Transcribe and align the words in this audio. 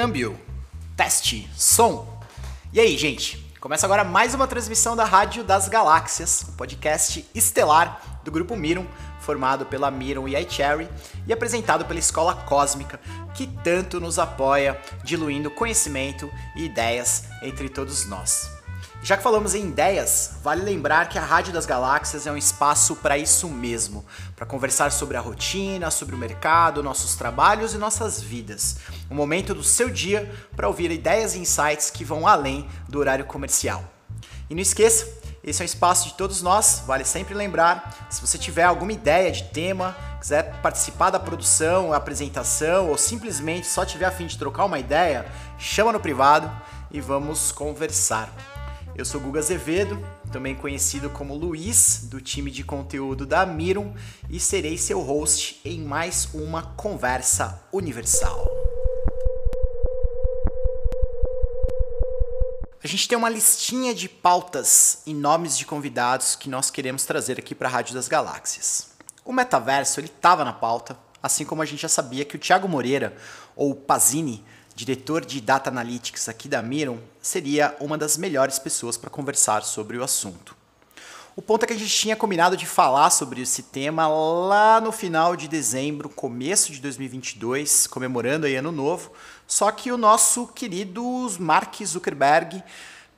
Câmbio, 0.00 0.34
teste, 0.96 1.46
som. 1.54 2.22
E 2.72 2.80
aí, 2.80 2.96
gente? 2.96 3.36
Começa 3.60 3.84
agora 3.84 4.02
mais 4.02 4.32
uma 4.32 4.46
transmissão 4.46 4.96
da 4.96 5.04
Rádio 5.04 5.44
das 5.44 5.68
Galáxias, 5.68 6.42
um 6.48 6.52
podcast 6.52 7.28
estelar 7.34 8.00
do 8.24 8.30
grupo 8.30 8.56
Mirum, 8.56 8.86
formado 9.20 9.66
pela 9.66 9.90
Mirum 9.90 10.26
e 10.26 10.34
iCherry 10.40 10.88
e 11.26 11.34
apresentado 11.34 11.84
pela 11.84 11.98
Escola 11.98 12.34
Cósmica, 12.34 12.98
que 13.34 13.46
tanto 13.46 14.00
nos 14.00 14.18
apoia, 14.18 14.80
diluindo 15.04 15.50
conhecimento 15.50 16.30
e 16.56 16.64
ideias 16.64 17.24
entre 17.42 17.68
todos 17.68 18.06
nós. 18.06 18.59
Já 19.02 19.16
que 19.16 19.22
falamos 19.22 19.54
em 19.54 19.66
ideias, 19.66 20.32
vale 20.42 20.62
lembrar 20.62 21.08
que 21.08 21.18
a 21.18 21.24
Rádio 21.24 21.54
das 21.54 21.64
Galáxias 21.64 22.26
é 22.26 22.32
um 22.32 22.36
espaço 22.36 22.94
para 22.96 23.16
isso 23.16 23.48
mesmo, 23.48 24.04
para 24.36 24.44
conversar 24.44 24.92
sobre 24.92 25.16
a 25.16 25.20
rotina, 25.20 25.90
sobre 25.90 26.14
o 26.14 26.18
mercado, 26.18 26.82
nossos 26.82 27.14
trabalhos 27.14 27.72
e 27.72 27.78
nossas 27.78 28.20
vidas. 28.20 28.76
Um 29.10 29.14
momento 29.14 29.54
do 29.54 29.64
seu 29.64 29.88
dia 29.88 30.30
para 30.54 30.68
ouvir 30.68 30.90
ideias 30.90 31.34
e 31.34 31.38
insights 31.38 31.90
que 31.90 32.04
vão 32.04 32.26
além 32.26 32.68
do 32.90 32.98
horário 32.98 33.24
comercial. 33.24 33.82
E 34.50 34.54
não 34.54 34.60
esqueça, 34.60 35.08
esse 35.42 35.62
é 35.62 35.64
um 35.64 35.66
espaço 35.66 36.08
de 36.08 36.14
todos 36.14 36.42
nós, 36.42 36.82
vale 36.86 37.04
sempre 37.04 37.32
lembrar. 37.32 38.06
Se 38.10 38.20
você 38.20 38.36
tiver 38.36 38.64
alguma 38.64 38.92
ideia 38.92 39.32
de 39.32 39.44
tema, 39.44 39.96
quiser 40.20 40.60
participar 40.60 41.08
da 41.08 41.18
produção, 41.18 41.94
apresentação 41.94 42.90
ou 42.90 42.98
simplesmente 42.98 43.66
só 43.66 43.86
tiver 43.86 44.04
a 44.04 44.10
fim 44.10 44.26
de 44.26 44.36
trocar 44.36 44.66
uma 44.66 44.78
ideia, 44.78 45.24
chama 45.58 45.90
no 45.90 46.00
privado 46.00 46.50
e 46.90 47.00
vamos 47.00 47.50
conversar. 47.50 48.59
Eu 48.96 49.04
sou 49.04 49.20
Guga 49.20 49.38
Azevedo, 49.38 49.98
também 50.32 50.54
conhecido 50.54 51.08
como 51.08 51.34
Luiz, 51.34 52.02
do 52.04 52.20
time 52.20 52.50
de 52.50 52.64
conteúdo 52.64 53.24
da 53.24 53.46
Mirum, 53.46 53.94
e 54.28 54.38
serei 54.38 54.76
seu 54.76 55.00
host 55.00 55.60
em 55.64 55.80
mais 55.80 56.28
uma 56.34 56.62
conversa 56.74 57.62
universal. 57.72 58.50
A 62.82 62.86
gente 62.86 63.08
tem 63.08 63.16
uma 63.16 63.28
listinha 63.28 63.94
de 63.94 64.08
pautas 64.08 65.02
e 65.06 65.14
nomes 65.14 65.56
de 65.56 65.64
convidados 65.64 66.34
que 66.34 66.50
nós 66.50 66.70
queremos 66.70 67.04
trazer 67.04 67.38
aqui 67.38 67.54
para 67.54 67.68
a 67.68 67.70
Rádio 67.70 67.94
das 67.94 68.08
Galáxias. 68.08 68.90
O 69.24 69.32
metaverso 69.32 70.00
ele 70.00 70.08
estava 70.08 70.44
na 70.44 70.52
pauta, 70.52 70.98
assim 71.22 71.44
como 71.44 71.62
a 71.62 71.66
gente 71.66 71.82
já 71.82 71.88
sabia 71.88 72.24
que 72.24 72.36
o 72.36 72.38
Thiago 72.38 72.68
Moreira, 72.68 73.16
ou 73.54 73.74
Pazini, 73.74 74.44
diretor 74.80 75.26
de 75.26 75.42
Data 75.42 75.68
Analytics 75.68 76.26
aqui 76.26 76.48
da 76.48 76.62
Miron, 76.62 76.96
seria 77.20 77.76
uma 77.80 77.98
das 77.98 78.16
melhores 78.16 78.58
pessoas 78.58 78.96
para 78.96 79.10
conversar 79.10 79.62
sobre 79.62 79.98
o 79.98 80.02
assunto. 80.02 80.56
O 81.36 81.42
ponto 81.42 81.64
é 81.64 81.66
que 81.66 81.74
a 81.74 81.78
gente 81.78 81.94
tinha 81.94 82.16
combinado 82.16 82.56
de 82.56 82.64
falar 82.64 83.10
sobre 83.10 83.42
esse 83.42 83.64
tema 83.64 84.08
lá 84.08 84.80
no 84.80 84.90
final 84.90 85.36
de 85.36 85.48
dezembro, 85.48 86.08
começo 86.08 86.72
de 86.72 86.80
2022, 86.80 87.86
comemorando 87.88 88.46
aí 88.46 88.56
ano 88.56 88.72
novo, 88.72 89.12
só 89.46 89.70
que 89.70 89.92
o 89.92 89.98
nosso 89.98 90.46
querido 90.46 91.04
Mark 91.38 91.74
Zuckerberg 91.84 92.64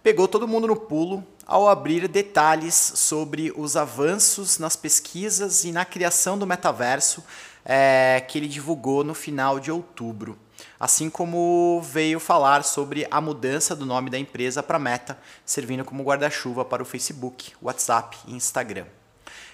pegou 0.02 0.26
todo 0.26 0.48
mundo 0.48 0.66
no 0.66 0.74
pulo 0.74 1.24
ao 1.46 1.68
abrir 1.68 2.08
detalhes 2.08 2.74
sobre 2.74 3.52
os 3.56 3.76
avanços 3.76 4.58
nas 4.58 4.74
pesquisas 4.74 5.62
e 5.62 5.70
na 5.70 5.84
criação 5.84 6.36
do 6.36 6.44
metaverso 6.44 7.22
é, 7.64 8.24
que 8.26 8.36
ele 8.36 8.48
divulgou 8.48 9.04
no 9.04 9.14
final 9.14 9.60
de 9.60 9.70
outubro 9.70 10.36
assim 10.82 11.08
como 11.08 11.80
veio 11.80 12.18
falar 12.18 12.64
sobre 12.64 13.06
a 13.08 13.20
mudança 13.20 13.76
do 13.76 13.86
nome 13.86 14.10
da 14.10 14.18
empresa 14.18 14.64
para 14.64 14.80
Meta, 14.80 15.16
servindo 15.46 15.84
como 15.84 16.02
guarda-chuva 16.02 16.64
para 16.64 16.82
o 16.82 16.84
Facebook, 16.84 17.52
WhatsApp 17.62 18.16
e 18.26 18.34
Instagram. 18.34 18.86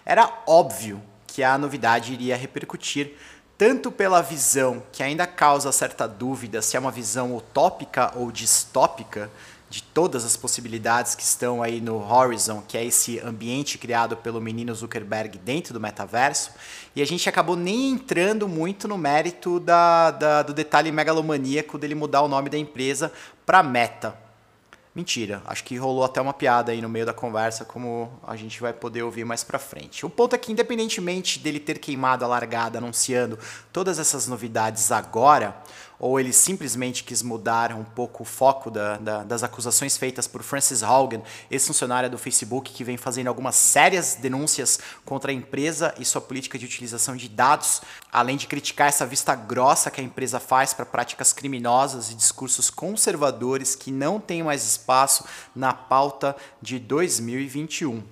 Era 0.07 0.33
óbvio 0.47 1.03
que 1.27 1.45
a 1.45 1.59
novidade 1.59 2.15
iria 2.15 2.35
repercutir 2.35 3.15
tanto 3.59 3.93
pela 3.93 4.23
visão 4.23 4.83
que 4.91 5.03
ainda 5.03 5.27
causa 5.27 5.71
certa 5.71 6.09
dúvida 6.09 6.63
se 6.63 6.79
é 6.79 6.81
uma 6.81 6.91
visão 6.91 7.37
utópica 7.37 8.11
ou 8.17 8.33
distópica 8.33 9.31
de 9.71 9.83
todas 9.83 10.25
as 10.25 10.37
possibilidades 10.37 11.15
que 11.15 11.23
estão 11.23 11.63
aí 11.63 11.81
no 11.81 12.01
Horizon, 12.01 12.63
que 12.67 12.79
é 12.79 12.85
esse 12.85 13.19
ambiente 13.21 13.77
criado 13.77 14.17
pelo 14.17 14.41
menino 14.41 14.75
Zuckerberg 14.75 15.39
dentro 15.39 15.75
do 15.75 15.81
metaverso, 15.81 16.53
e 16.97 17.03
a 17.03 17.07
gente 17.07 17.29
acabou 17.29 17.57
nem 17.57 17.91
entrando 17.91 18.49
muito 18.49 18.89
no 18.89 18.97
mérito 18.97 19.61
da, 19.61 20.11
da 20.11 20.43
do 20.43 20.55
detalhe 20.55 20.91
megalomaníaco 20.91 21.77
dele 21.77 21.95
mudar 21.95 22.23
o 22.23 22.29
nome 22.29 22.49
da 22.49 22.57
empresa 22.57 23.13
para 23.45 23.63
Meta. 23.63 24.29
Mentira, 24.95 25.41
acho 25.47 25.63
que 25.63 25.77
rolou 25.77 26.03
até 26.03 26.21
uma 26.21 26.35
piada 26.35 26.73
aí 26.73 26.83
no 26.83 26.89
meio 26.89 27.07
da 27.07 27.13
conversa, 27.13 27.65
como 27.65 28.11
a 28.27 28.35
gente 28.35 28.61
vai 28.61 28.73
poder 28.73 29.05
ouvir 29.05 29.25
mais 29.25 29.45
pra 29.45 29.57
frente. 29.57 30.05
O 30.05 30.11
ponto 30.11 30.35
é 30.35 30.39
que, 30.39 30.51
independentemente 30.51 31.39
dele 31.39 31.61
ter 31.61 31.79
queimado 31.79 32.25
a 32.25 32.29
largada 32.29 32.79
anunciando 32.79 33.39
todas 33.73 34.01
essas 34.01 34.27
novidades 34.27 34.91
agora, 34.91 35.57
ou 35.99 36.21
ele 36.21 36.33
simplesmente 36.33 37.03
quis 37.03 37.23
mudar 37.23 37.73
um 37.73 37.83
pouco 37.83 38.23
o 38.23 38.27
foco 38.27 38.71
da, 38.71 38.97
da, 38.99 39.25
das 39.25 39.43
acusações 39.43 39.97
feitas 39.97 40.29
por 40.29 40.43
Francis 40.43 40.83
Haugen, 40.83 41.23
ex-funcionária 41.51 42.09
do 42.09 42.17
Facebook, 42.17 42.73
que 42.73 42.85
vem 42.85 42.97
fazendo 42.97 43.27
algumas 43.27 43.57
sérias 43.57 44.15
denúncias 44.15 44.79
contra 45.05 45.33
a 45.33 45.35
empresa 45.35 45.95
e 45.99 46.05
sua 46.05 46.21
política 46.21 46.59
de 46.59 46.65
utilização 46.65 47.17
de 47.17 47.29
dados, 47.29 47.83
além 48.13 48.37
de 48.37 48.47
criticar 48.47 48.89
essa 48.89 49.05
vista 49.05 49.35
grossa 49.35 49.91
que 49.91 50.01
a 50.01 50.05
empresa 50.05 50.39
faz 50.39 50.73
para 50.73 50.87
práticas 50.87 51.33
criminosas 51.33 52.11
e 52.11 52.15
discursos 52.15 52.71
conservadores 52.71 53.75
que 53.75 53.91
não 53.91 54.21
têm 54.21 54.43
mais 54.43 54.65
espaço 54.65 55.25
na 55.55 55.73
pauta 55.73 56.37
de 56.63 56.79
2021. 56.79 58.03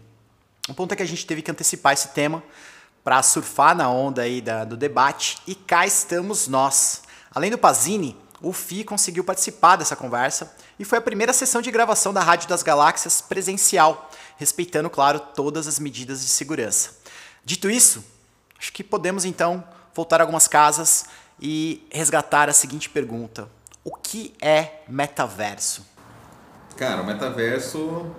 O 0.69 0.75
ponto 0.75 0.93
é 0.93 0.97
que 0.97 1.03
a 1.03 1.07
gente 1.07 1.25
teve 1.25 1.43
que 1.43 1.51
antecipar 1.51 1.93
esse 1.93 2.09
tema 2.09 2.43
para 3.05 3.23
surfar 3.23 3.77
na 3.77 3.89
onda 3.89 4.23
aí 4.23 4.41
da, 4.41 4.65
do 4.65 4.77
debate 4.77 5.39
e 5.47 5.55
cá 5.55 5.87
estamos 5.87 6.49
nós 6.49 7.06
Além 7.35 7.51
do 7.51 7.59
Pazini, 7.59 8.17
o 8.41 8.53
FI 8.53 8.85
conseguiu 8.85 9.25
participar 9.25 9.77
dessa 9.77 9.97
conversa 9.97 10.55
e 10.79 10.85
foi 10.85 10.99
a 10.99 11.01
primeira 11.01 11.33
sessão 11.33 11.63
de 11.63 11.71
gravação 11.71 12.13
da 12.13 12.21
Rádio 12.21 12.49
das 12.49 12.63
Galáxias 12.63 13.21
presencial, 13.21 14.11
respeitando, 14.37 14.91
claro, 14.91 15.19
todas 15.19 15.67
as 15.67 15.79
medidas 15.79 16.21
de 16.21 16.29
segurança. 16.29 16.97
Dito 17.45 17.71
isso, 17.71 18.05
acho 18.59 18.73
que 18.73 18.85
podemos 18.85 19.25
então 19.25 19.65
voltar 19.95 20.21
a 20.21 20.25
algumas 20.25 20.47
casas 20.47 21.07
e 21.41 21.87
resgatar 21.91 22.49
a 22.49 22.53
seguinte 22.53 22.91
pergunta: 22.91 23.49
O 23.83 23.95
que 23.95 24.35
é 24.41 24.83
metaverso? 24.89 25.87
Cara, 26.77 27.01
o 27.01 27.07
metaverso 27.07 28.15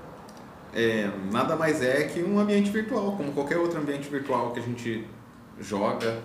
é, 0.74 1.10
nada 1.32 1.56
mais 1.56 1.82
é 1.82 2.04
que 2.06 2.24
um 2.24 2.40
ambiente 2.40 2.70
virtual, 2.70 3.16
como 3.16 3.32
qualquer 3.34 3.58
outro 3.58 3.80
ambiente 3.80 4.10
virtual 4.10 4.52
que 4.52 4.60
a 4.60 4.64
gente 4.64 5.08
joga. 5.60 6.22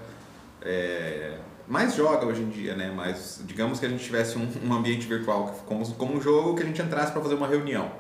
É, 0.63 1.39
mais 1.73 1.95
joga 1.95 2.27
hoje 2.27 2.43
em 2.43 2.51
dia, 2.51 2.77
né? 2.77 2.93
Mas 2.95 3.41
digamos 3.47 3.81
que 3.81 3.87
a 3.87 3.89
gente 3.89 4.05
tivesse 4.05 4.37
um, 4.37 4.47
um 4.63 4.75
ambiente 4.75 5.07
virtual 5.07 5.59
como, 5.65 5.91
como 5.95 6.15
um 6.15 6.21
jogo 6.21 6.55
que 6.55 6.63
a 6.63 6.67
gente 6.67 6.83
entrasse 6.83 7.11
para 7.11 7.23
fazer 7.23 7.35
uma 7.35 7.49
reunião. 7.49 7.91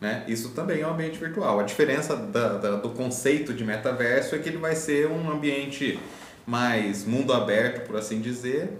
Né? 0.00 0.24
Isso 0.26 0.48
também 0.48 0.80
é 0.80 0.86
um 0.86 0.90
ambiente 0.90 1.16
virtual. 1.16 1.60
A 1.60 1.62
diferença 1.62 2.16
da, 2.16 2.58
da, 2.58 2.70
do 2.72 2.90
conceito 2.90 3.54
de 3.54 3.62
metaverso 3.62 4.34
é 4.34 4.38
que 4.40 4.48
ele 4.48 4.58
vai 4.58 4.74
ser 4.74 5.06
um 5.06 5.30
ambiente 5.30 5.96
mais 6.44 7.04
mundo 7.04 7.32
aberto, 7.32 7.86
por 7.86 7.96
assim 7.96 8.20
dizer, 8.20 8.72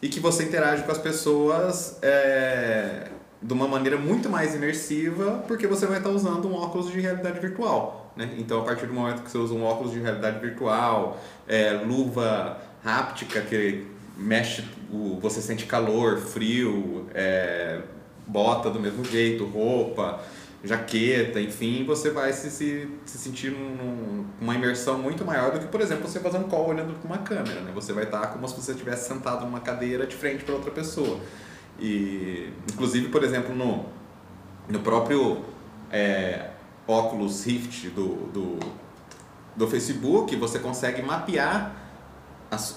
e 0.00 0.08
que 0.08 0.20
você 0.20 0.44
interage 0.44 0.82
com 0.82 0.90
as 0.90 0.98
pessoas 0.98 1.98
é, 2.00 3.08
de 3.42 3.52
uma 3.52 3.68
maneira 3.68 3.98
muito 3.98 4.30
mais 4.30 4.54
imersiva, 4.54 5.44
porque 5.46 5.66
você 5.66 5.84
vai 5.84 5.98
estar 5.98 6.08
usando 6.08 6.48
um 6.48 6.54
óculos 6.54 6.90
de 6.90 6.98
realidade 6.98 7.38
virtual. 7.40 8.10
Né? 8.16 8.30
Então, 8.38 8.62
a 8.62 8.64
partir 8.64 8.86
do 8.86 8.94
momento 8.94 9.22
que 9.22 9.30
você 9.30 9.36
usa 9.36 9.52
um 9.52 9.62
óculos 9.62 9.92
de 9.92 10.00
realidade 10.00 10.40
virtual, 10.40 11.20
é, 11.46 11.72
luva 11.72 12.72
háptica 12.84 13.40
que 13.40 13.86
mexe, 14.16 14.64
o, 14.92 15.18
você 15.20 15.40
sente 15.40 15.66
calor, 15.66 16.18
frio, 16.18 17.06
é, 17.14 17.80
bota 18.26 18.70
do 18.70 18.78
mesmo 18.78 19.04
jeito, 19.04 19.44
roupa, 19.44 20.20
jaqueta, 20.62 21.40
enfim, 21.40 21.84
você 21.84 22.10
vai 22.10 22.32
se, 22.32 22.50
se, 22.50 22.88
se 23.04 23.18
sentir 23.18 23.50
num, 23.50 24.24
uma 24.40 24.54
imersão 24.54 24.98
muito 24.98 25.24
maior 25.24 25.52
do 25.52 25.60
que, 25.60 25.66
por 25.66 25.80
exemplo, 25.80 26.08
você 26.08 26.20
fazer 26.20 26.38
um 26.38 26.44
call 26.44 26.68
olhando 26.68 26.94
para 26.94 27.06
uma 27.06 27.18
câmera, 27.18 27.60
né? 27.60 27.72
Você 27.74 27.92
vai 27.92 28.04
estar 28.04 28.28
como 28.28 28.48
se 28.48 28.54
você 28.54 28.72
estivesse 28.72 29.08
sentado 29.08 29.44
numa 29.44 29.60
cadeira 29.60 30.06
de 30.06 30.16
frente 30.16 30.44
para 30.44 30.54
outra 30.54 30.70
pessoa. 30.70 31.20
E, 31.78 32.50
inclusive, 32.72 33.08
por 33.08 33.22
exemplo, 33.22 33.54
no, 33.54 33.86
no 34.68 34.80
próprio 34.80 35.44
é, 35.90 36.50
Oculus 36.86 37.44
Rift 37.44 37.88
do, 37.90 38.08
do, 38.32 38.58
do 39.54 39.68
Facebook, 39.68 40.34
você 40.36 40.58
consegue 40.58 41.02
mapear 41.02 41.83
as, 42.54 42.74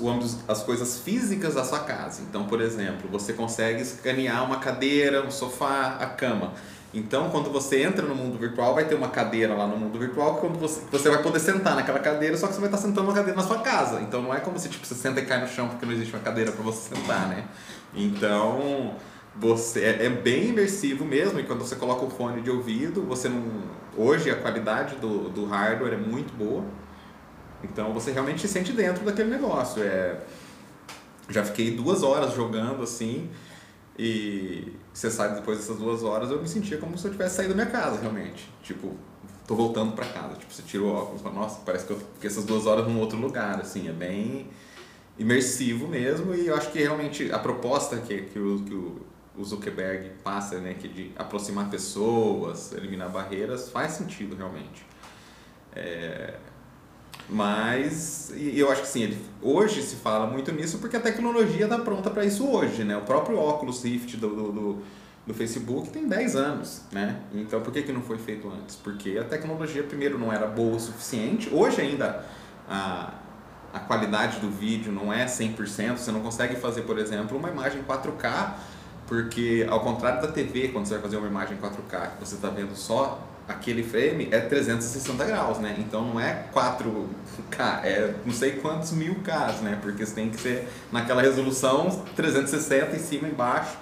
as 0.48 0.64
coisas 0.64 1.00
físicas 1.00 1.56
da 1.56 1.64
sua 1.64 1.80
casa. 1.80 2.22
Então, 2.22 2.46
por 2.46 2.62
exemplo, 2.62 3.10
você 3.10 3.34
consegue 3.34 3.82
escanear 3.82 4.44
uma 4.44 4.58
cadeira, 4.58 5.26
um 5.26 5.32
sofá, 5.32 5.98
a 6.00 6.06
cama. 6.06 6.54
Então, 6.94 7.30
quando 7.30 7.52
você 7.52 7.84
entra 7.84 8.06
no 8.06 8.16
mundo 8.16 8.38
virtual, 8.40 8.74
vai 8.74 8.86
ter 8.86 8.96
uma 8.96 9.10
cadeira 9.10 9.54
lá 9.54 9.68
no 9.68 9.78
mundo 9.78 10.00
virtual 10.00 10.36
que 10.36 10.42
quando 10.42 10.58
você, 10.58 10.82
você 10.90 11.10
vai 11.10 11.22
poder 11.22 11.40
sentar 11.40 11.76
naquela 11.76 12.00
cadeira, 12.00 12.36
só 12.38 12.48
que 12.48 12.54
você 12.54 12.60
vai 12.60 12.70
estar 12.70 12.82
sentando 12.82 13.08
na 13.08 13.14
cadeira 13.14 13.36
na 13.36 13.46
sua 13.46 13.60
casa. 13.60 14.02
Então, 14.02 14.22
não 14.22 14.34
é 14.34 14.40
como 14.40 14.58
se 14.58 14.70
tipo, 14.70 14.86
você 14.86 14.96
senta 14.96 15.20
e 15.20 15.26
cai 15.26 15.42
no 15.42 15.48
chão 15.48 15.68
porque 15.68 15.86
não 15.86 15.94
existe 15.94 16.14
uma 16.14 16.24
cadeira 16.24 16.52
para 16.52 16.64
você 16.64 16.96
sentar, 16.96 17.28
né? 17.28 17.46
Então, 17.94 18.96
você 19.36 19.82
é, 19.82 20.06
é, 20.06 20.10
bem 20.10 20.50
imersivo 20.50 21.06
mesmo. 21.06 21.40
E 21.40 21.44
quando 21.44 21.60
você 21.60 21.76
coloca 21.76 22.06
o 22.06 22.10
fone 22.10 22.42
de 22.42 22.50
ouvido, 22.50 23.02
você 23.04 23.30
não. 23.30 23.44
Hoje 23.96 24.30
a 24.30 24.36
qualidade 24.36 24.96
do, 24.96 25.30
do 25.30 25.46
hardware 25.46 25.94
é 25.94 25.98
muito 25.98 26.34
boa. 26.34 26.64
Então 27.64 27.94
você 27.94 28.12
realmente 28.12 28.42
se 28.42 28.48
sente 28.48 28.72
dentro 28.72 29.04
daquele 29.06 29.30
negócio. 29.30 29.84
É... 29.84 30.20
Já 31.30 31.44
fiquei 31.44 31.72
duas 31.76 32.04
horas 32.04 32.34
jogando 32.34 32.84
assim 32.84 33.30
E 33.98 34.74
você 34.94 35.12
sai 35.12 35.36
depois 35.36 35.58
dessas 35.58 35.78
duas 35.78 36.04
horas, 36.04 36.32
eu 36.32 36.42
me 36.42 36.48
sentia 36.48 36.78
como 36.78 36.98
se 36.98 37.08
eu 37.08 37.12
tivesse 37.12 37.36
saído 37.36 37.54
da 37.54 37.64
minha 37.64 37.72
casa, 37.72 38.00
realmente. 38.00 38.50
Tipo, 38.64 38.96
tô 39.48 39.56
voltando 39.56 39.94
para 39.94 40.06
casa. 40.06 40.36
Tipo, 40.36 40.54
você 40.54 40.62
tira 40.62 40.84
o 40.84 40.88
óculos, 40.88 41.22
fala, 41.22 41.36
nossa, 41.36 41.60
parece 41.66 41.86
que 41.86 41.94
eu 41.94 42.00
fiquei 42.00 42.30
essas 42.30 42.46
duas 42.46 42.66
horas 42.66 42.88
num 42.88 43.00
outro 43.00 43.18
lugar, 43.18 43.60
assim, 43.60 43.88
é 43.90 43.92
bem 43.92 44.48
imersivo 45.18 45.88
mesmo. 45.88 46.34
E 46.36 46.48
eu 46.48 46.56
acho 46.56 46.72
que 46.72 46.80
realmente 46.80 47.32
a 47.32 47.40
proposta 47.40 47.98
que, 47.98 48.24
que, 48.24 48.40
o, 48.40 48.64
que 48.64 48.74
o 49.38 49.44
Zuckerberg 49.44 50.12
passa, 50.24 50.60
né, 50.60 50.74
que 50.74 50.88
de 50.88 51.12
aproximar 51.16 51.70
pessoas, 51.70 52.74
eliminar 52.74 53.10
barreiras, 53.10 53.70
faz 53.70 53.94
sentido 53.94 54.36
realmente. 54.36 54.86
É, 55.76 56.36
mas 57.30 58.34
eu 58.36 58.72
acho 58.72 58.82
que 58.82 58.88
sim, 58.88 59.04
ele, 59.04 59.18
hoje 59.42 59.82
se 59.82 59.98
fala 59.98 60.28
muito 60.28 60.52
nisso 60.52 60.78
porque 60.80 60.96
a 60.96 61.00
tecnologia 61.00 61.66
está 61.66 61.78
pronta 61.80 62.10
para 62.10 62.24
isso 62.24 62.48
hoje, 62.48 62.84
né? 62.84 62.96
O 62.96 63.02
próprio 63.02 63.38
Oculus 63.40 63.84
Rift 63.84 64.16
do, 64.18 64.30
do, 64.30 64.52
do, 64.52 64.84
do, 65.28 65.34
Facebook 65.34 65.90
tem 65.90 66.08
10 66.08 66.36
anos, 66.36 66.84
né? 66.92 67.20
Então 67.34 67.62
por 67.62 67.74
que, 67.74 67.84
que 67.84 67.92
não 67.92 68.02
foi 68.02 68.18
feito 68.18 68.50
antes? 68.50 68.76
Porque 68.76 69.18
a 69.18 69.24
tecnologia, 69.24 69.84
primeiro, 69.84 70.18
não 70.18 70.32
era 70.32 70.48
boa 70.48 70.78
o 70.78 70.80
suficiente. 70.80 71.50
Hoje 71.52 71.82
ainda 71.82 72.26
a, 72.70 73.14
a 73.74 73.80
qualidade 73.80 74.40
do 74.40 74.50
vídeo 74.50 74.92
não 74.92 75.12
é 75.12 75.26
100%. 75.26 75.98
Você 75.98 76.12
não 76.12 76.22
consegue 76.22 76.56
fazer, 76.56 76.84
por 76.84 76.98
exemplo, 76.98 77.38
uma 77.38 77.50
imagem 77.50 77.84
4K 77.84 78.54
porque 79.08 79.66
ao 79.70 79.80
contrário 79.80 80.22
da 80.22 80.28
TV, 80.28 80.68
quando 80.68 80.86
você 80.86 80.96
vai 80.96 81.04
fazer 81.04 81.18
uma 81.18 81.28
imagem 81.28 81.58
4K 81.58 82.12
que 82.12 82.20
você 82.20 82.36
está 82.36 82.50
vendo 82.50 82.76
só 82.76 83.20
aquele 83.48 83.82
frame 83.82 84.28
é 84.32 84.40
360 84.40 85.24
graus, 85.26 85.60
né? 85.60 85.76
Então 85.80 86.04
não 86.04 86.20
é 86.20 86.46
4K, 86.54 87.84
é 87.84 88.14
não 88.26 88.34
sei 88.34 88.54
quantos 88.54 88.92
mil 88.92 89.16
Ks, 89.16 89.62
né? 89.62 89.78
Porque 89.82 90.06
você 90.06 90.14
tem 90.14 90.30
que 90.30 90.40
ser 90.40 90.68
naquela 90.92 91.22
resolução 91.22 92.04
360 92.16 92.96
em 92.96 93.00
cima 93.00 93.28
e 93.28 93.32
embaixo. 93.32 93.78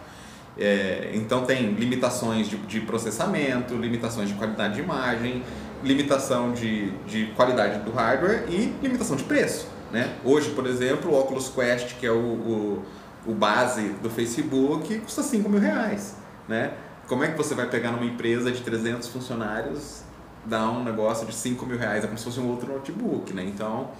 É, 0.57 1.11
então 1.13 1.45
tem 1.45 1.73
limitações 1.73 2.47
de, 2.47 2.55
de, 2.57 2.79
processamento, 2.81 3.75
limitações 3.75 4.29
de 4.29 4.35
qualidade 4.35 4.75
de 4.75 4.81
imagem, 4.81 5.43
limitação 5.83 6.53
de, 6.53 6.91
de 7.05 7.25
qualidade 7.35 7.79
do 7.79 7.91
hardware 7.91 8.45
e 8.47 8.73
limitação 8.81 9.17
de 9.17 9.23
preço. 9.23 9.67
Né? 9.91 10.13
Hoje, 10.23 10.51
por 10.51 10.65
exemplo, 10.65 11.11
o 11.11 11.19
Oculus 11.19 11.49
Quest, 11.49 11.95
que 11.95 12.05
é 12.05 12.11
o, 12.11 12.15
o, 12.15 12.85
o 13.27 13.33
base 13.33 13.89
do 14.01 14.09
Facebook, 14.09 14.97
custa 14.99 15.23
5 15.23 15.49
mil 15.49 15.59
reais. 15.59 16.15
Né? 16.47 16.71
Como 17.07 17.23
é 17.23 17.31
que 17.31 17.37
você 17.37 17.53
vai 17.53 17.69
pegar 17.69 17.91
numa 17.91 18.05
empresa 18.05 18.51
de 18.51 18.61
300 18.61 19.07
funcionários, 19.09 20.01
dar 20.45 20.69
um 20.69 20.83
negócio 20.83 21.25
de 21.25 21.35
5 21.35 21.65
mil 21.65 21.77
reais? 21.77 22.03
É 22.03 22.07
como 22.07 22.17
se 22.17 22.23
fosse 22.23 22.39
um 22.39 22.49
outro 22.49 22.71
notebook, 22.71 23.33
né? 23.33 23.43
Então, 23.43 23.91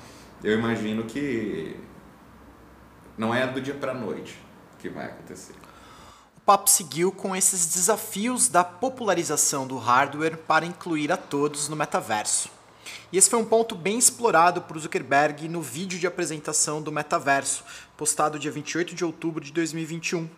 eu 0.43 0.57
imagino 0.57 1.03
que 1.03 1.79
não 3.17 3.33
é 3.33 3.45
do 3.47 3.61
dia 3.61 3.75
para 3.75 3.93
noite 3.93 4.39
que 4.79 4.89
vai 4.89 5.05
acontecer. 5.05 5.53
O 6.37 6.41
papo 6.41 6.69
seguiu 6.69 7.11
com 7.11 7.35
esses 7.35 7.73
desafios 7.73 8.47
da 8.47 8.63
popularização 8.63 9.65
do 9.65 9.77
hardware 9.77 10.37
para 10.37 10.65
incluir 10.65 11.11
a 11.11 11.17
todos 11.17 11.69
no 11.69 11.75
metaverso. 11.75 12.49
E 13.11 13.17
esse 13.17 13.29
foi 13.29 13.39
um 13.39 13.45
ponto 13.45 13.75
bem 13.75 13.97
explorado 13.97 14.61
por 14.61 14.77
Zuckerberg 14.77 15.47
no 15.47 15.61
vídeo 15.61 15.97
de 15.97 16.05
apresentação 16.05 16.81
do 16.81 16.91
metaverso, 16.91 17.63
postado 17.97 18.37
dia 18.37 18.51
28 18.51 18.93
de 18.93 19.03
outubro 19.03 19.43
de 19.43 19.51
2021. 19.51 20.29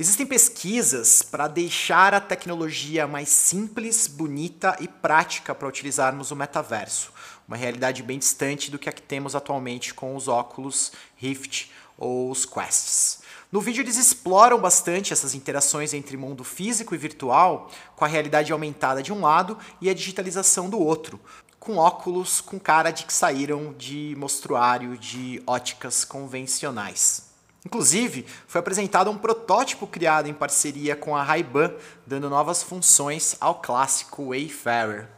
Existem 0.00 0.24
pesquisas 0.24 1.22
para 1.22 1.48
deixar 1.48 2.14
a 2.14 2.20
tecnologia 2.20 3.04
mais 3.04 3.28
simples, 3.30 4.06
bonita 4.06 4.76
e 4.78 4.86
prática 4.86 5.52
para 5.52 5.66
utilizarmos 5.66 6.30
o 6.30 6.36
metaverso, 6.36 7.12
uma 7.48 7.56
realidade 7.56 8.00
bem 8.04 8.16
distante 8.16 8.70
do 8.70 8.78
que 8.78 8.88
a 8.88 8.92
que 8.92 9.02
temos 9.02 9.34
atualmente 9.34 9.92
com 9.92 10.14
os 10.14 10.28
óculos 10.28 10.92
Rift 11.16 11.72
ou 11.98 12.30
os 12.30 12.46
Quests. 12.46 13.22
No 13.50 13.60
vídeo 13.60 13.82
eles 13.82 13.96
exploram 13.96 14.60
bastante 14.60 15.12
essas 15.12 15.34
interações 15.34 15.92
entre 15.92 16.16
mundo 16.16 16.44
físico 16.44 16.94
e 16.94 16.98
virtual, 16.98 17.68
com 17.96 18.04
a 18.04 18.08
realidade 18.08 18.52
aumentada 18.52 19.02
de 19.02 19.12
um 19.12 19.22
lado 19.22 19.58
e 19.80 19.90
a 19.90 19.94
digitalização 19.94 20.70
do 20.70 20.78
outro, 20.78 21.18
com 21.58 21.76
óculos 21.76 22.40
com 22.40 22.60
cara 22.60 22.92
de 22.92 23.04
que 23.04 23.12
saíram 23.12 23.74
de 23.76 24.14
mostruário 24.16 24.96
de 24.96 25.42
óticas 25.44 26.04
convencionais. 26.04 27.27
Inclusive, 27.64 28.24
foi 28.46 28.60
apresentado 28.60 29.10
um 29.10 29.18
protótipo 29.18 29.86
criado 29.86 30.28
em 30.28 30.34
parceria 30.34 30.94
com 30.94 31.16
a 31.16 31.22
Ray-Ban, 31.22 31.72
dando 32.06 32.30
novas 32.30 32.62
funções 32.62 33.36
ao 33.40 33.56
clássico 33.56 34.28
Wayfarer. 34.28 35.08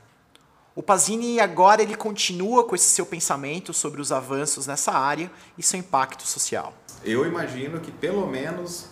O 0.74 0.82
Pazini 0.82 1.40
agora 1.40 1.82
ele 1.82 1.94
continua 1.94 2.64
com 2.64 2.74
esse 2.74 2.88
seu 2.88 3.04
pensamento 3.04 3.72
sobre 3.74 4.00
os 4.00 4.10
avanços 4.10 4.66
nessa 4.66 4.92
área 4.92 5.30
e 5.58 5.62
seu 5.62 5.78
impacto 5.78 6.22
social. 6.22 6.72
Eu 7.04 7.26
imagino 7.26 7.80
que 7.80 7.90
pelo 7.90 8.26
menos 8.26 8.86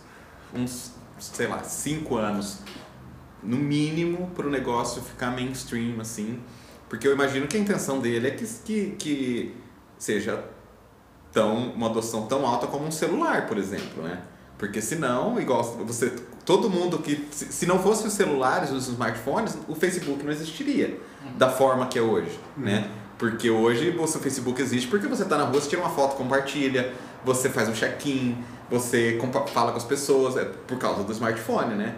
uns, 0.53 0.93
sei 1.19 1.47
lá, 1.47 1.63
cinco 1.65 2.17
anos, 2.17 2.59
no 3.43 3.57
mínimo, 3.57 4.31
para 4.35 4.47
o 4.47 4.51
negócio 4.51 5.01
ficar 5.01 5.31
mainstream, 5.31 6.01
assim. 6.01 6.43
Porque 6.89 7.07
eu 7.07 7.13
imagino 7.13 7.47
que 7.47 7.57
a 7.57 7.61
intenção 7.61 8.01
dele 8.01 8.29
é 8.29 8.31
que, 8.33 8.47
que, 8.65 8.91
que 8.97 9.57
seja 9.99 10.45
tão 11.33 11.71
uma 11.71 11.87
adoção 11.87 12.27
tão 12.27 12.47
alta 12.47 12.67
como 12.67 12.87
um 12.87 12.91
celular, 12.91 13.47
por 13.47 13.59
exemplo, 13.59 14.03
né? 14.03 14.21
Porque 14.57 14.83
senão, 14.83 15.41
igual 15.41 15.63
você, 15.63 16.13
todo 16.45 16.69
mundo 16.69 16.99
que 16.99 17.29
se 17.31 17.65
não 17.65 17.79
fosse 17.79 18.07
os 18.07 18.13
celulares, 18.13 18.71
os 18.71 18.89
smartphones, 18.89 19.57
o 19.69 19.75
Facebook 19.75 20.25
não 20.25 20.33
existiria 20.33 20.99
da 21.37 21.49
forma 21.49 21.87
que 21.87 21.99
é 21.99 22.03
hoje, 22.03 22.39
uhum. 22.57 22.65
né? 22.65 22.91
Porque 23.17 23.51
hoje 23.51 23.97
o 23.97 24.07
seu 24.07 24.21
Facebook 24.21 24.61
existe 24.61 24.89
porque 24.89 25.07
você 25.07 25.23
está 25.23 25.37
na 25.37 25.45
rua, 25.45 25.61
você 25.61 25.69
tira 25.69 25.83
uma 25.83 25.91
foto, 25.91 26.17
compartilha, 26.17 26.93
você 27.25 27.49
faz 27.49 27.69
um 27.69 27.73
check-in, 27.73 28.37
você 28.71 29.19
fala 29.53 29.73
com 29.73 29.79
as 29.79 29.85
pessoas, 29.85 30.37
é 30.37 30.45
por 30.45 30.79
causa 30.79 31.03
do 31.03 31.13
smartphone, 31.13 31.75
né? 31.75 31.95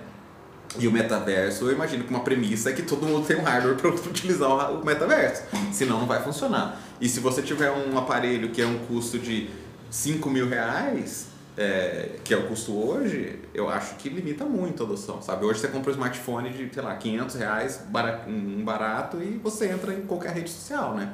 E 0.79 0.87
o 0.87 0.93
metaverso, 0.93 1.65
eu 1.65 1.73
imagino 1.73 2.05
que 2.05 2.11
uma 2.11 2.21
premissa 2.21 2.71
é 2.71 2.73
que 2.73 2.83
todo 2.83 3.05
mundo 3.05 3.27
tem 3.27 3.37
um 3.37 3.43
hardware 3.43 3.77
para 3.77 3.91
utilizar 3.91 4.73
o 4.73 4.85
metaverso, 4.85 5.43
senão 5.73 5.99
não 5.99 6.07
vai 6.07 6.23
funcionar. 6.23 6.81
E 7.01 7.09
se 7.09 7.19
você 7.19 7.43
tiver 7.43 7.71
um 7.71 7.99
aparelho 7.99 8.51
que 8.51 8.63
é 8.63 8.67
um 8.67 8.79
custo 8.87 9.19
de 9.19 9.51
5 9.91 10.31
mil 10.31 10.49
reais, 10.49 11.27
é, 11.59 12.17
que 12.23 12.33
é 12.33 12.37
o 12.37 12.47
custo 12.47 12.73
hoje, 12.73 13.41
eu 13.53 13.69
acho 13.69 13.97
que 13.97 14.09
limita 14.09 14.45
muito 14.45 14.83
a 14.83 14.87
adoção, 14.87 15.21
sabe? 15.21 15.45
Hoje 15.45 15.61
você 15.61 15.69
compra 15.69 15.91
um 15.91 15.95
smartphone 15.95 16.51
de, 16.51 16.73
sei 16.73 16.83
lá, 16.83 16.95
500 16.95 17.35
reais, 17.35 17.83
um 18.29 18.65
barato, 18.65 19.23
e 19.23 19.39
você 19.39 19.67
entra 19.69 19.93
em 19.93 20.03
qualquer 20.03 20.33
rede 20.33 20.51
social, 20.51 20.95
né? 20.95 21.13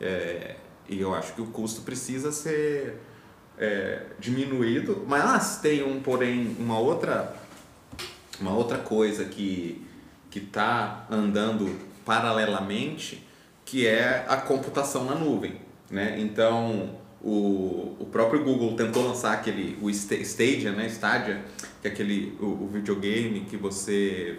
É, 0.00 0.56
e 0.88 1.00
eu 1.00 1.14
acho 1.14 1.32
que 1.34 1.42
o 1.42 1.46
custo 1.46 1.82
precisa 1.82 2.30
ser 2.30 3.00
é, 3.58 4.02
diminuído, 4.18 5.04
mas 5.06 5.58
tem 5.58 5.82
um, 5.82 6.00
porém, 6.00 6.56
uma 6.58 6.78
outra, 6.78 7.34
uma 8.40 8.52
outra 8.52 8.78
coisa 8.78 9.24
que 9.24 9.86
está 10.34 11.06
andando 11.10 11.74
paralelamente, 12.04 13.26
que 13.64 13.86
é 13.86 14.24
a 14.28 14.36
computação 14.36 15.04
na 15.04 15.14
nuvem. 15.14 15.56
Né? 15.90 16.16
Então, 16.20 16.90
o, 17.22 17.96
o 17.98 18.06
próprio 18.12 18.44
Google 18.44 18.74
tentou 18.74 19.06
lançar 19.06 19.32
aquele, 19.32 19.78
o 19.80 19.90
Stadia, 19.90 20.72
né? 20.72 20.86
Stadia, 20.86 21.44
que 21.80 21.88
é 21.88 21.90
aquele, 21.90 22.36
o, 22.40 22.44
o 22.44 22.70
videogame 22.72 23.40
que 23.40 23.56
você 23.56 24.38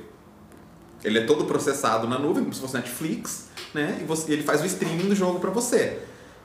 ele 1.03 1.19
é 1.19 1.25
todo 1.25 1.45
processado 1.45 2.07
na 2.07 2.17
nuvem, 2.17 2.43
como 2.43 2.53
se 2.53 2.59
fosse 2.59 2.73
Netflix, 2.73 3.49
né? 3.73 3.99
E 4.01 4.03
você, 4.03 4.33
ele 4.33 4.43
faz 4.43 4.61
o 4.61 4.65
streaming 4.65 5.09
do 5.09 5.15
jogo 5.15 5.39
para 5.39 5.51
você. 5.51 5.99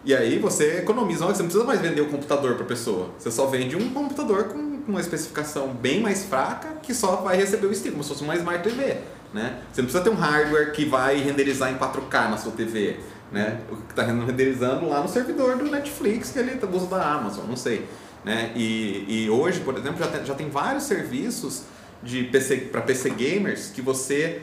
E 0.05 0.15
aí 0.15 0.39
você 0.39 0.79
economiza, 0.79 1.25
você 1.25 1.43
não 1.43 1.49
precisa 1.49 1.65
mais 1.65 1.81
vender 1.81 2.01
o 2.01 2.09
computador 2.09 2.57
para 2.57 2.65
pessoa. 2.67 3.11
Você 3.19 3.31
só 3.31 3.47
vende 3.47 3.77
um 3.77 3.91
computador 3.91 4.45
com 4.45 4.72
uma 4.87 5.01
especificação 5.01 5.69
bem 5.69 6.01
mais 6.01 6.25
fraca 6.25 6.69
que 6.83 6.95
só 6.95 7.17
vai 7.17 7.37
receber 7.37 7.67
o 7.67 7.73
stream, 7.73 7.93
como 7.93 8.03
se 8.03 8.11
fosse 8.11 8.23
uma 8.23 8.35
Smart 8.37 8.63
TV. 8.63 8.99
Né? 9.33 9.63
Você 9.73 9.81
não 9.81 9.89
precisa 9.89 10.05
ter 10.05 10.11
um 10.11 10.15
hardware 10.15 10.73
que 10.73 10.85
vai 10.85 11.17
renderizar 11.17 11.73
em 11.73 11.77
4K 11.77 12.31
na 12.31 12.37
sua 12.37 12.53
TV. 12.53 12.99
Né? 13.31 13.61
O 13.71 13.77
que 13.77 13.91
está 13.91 14.03
renderizando 14.03 14.89
lá 14.89 15.01
no 15.01 15.09
servidor 15.09 15.57
do 15.57 15.65
Netflix, 15.65 16.31
que 16.31 16.39
ele 16.39 16.59
usa 16.71 16.87
da 16.87 17.13
Amazon, 17.15 17.47
não 17.47 17.57
sei. 17.57 17.87
Né? 18.25 18.53
E, 18.55 19.07
e 19.09 19.31
hoje, 19.31 19.61
por 19.61 19.77
exemplo, 19.77 19.99
já 19.99 20.07
tem, 20.07 20.25
já 20.25 20.35
tem 20.35 20.51
vários 20.51 20.85
serviços 20.85 21.63
de 22.03 22.25
PC, 22.25 22.57
para 22.57 22.83
PC 22.83 23.11
gamers 23.11 23.71
que 23.71 23.81
você 23.81 24.43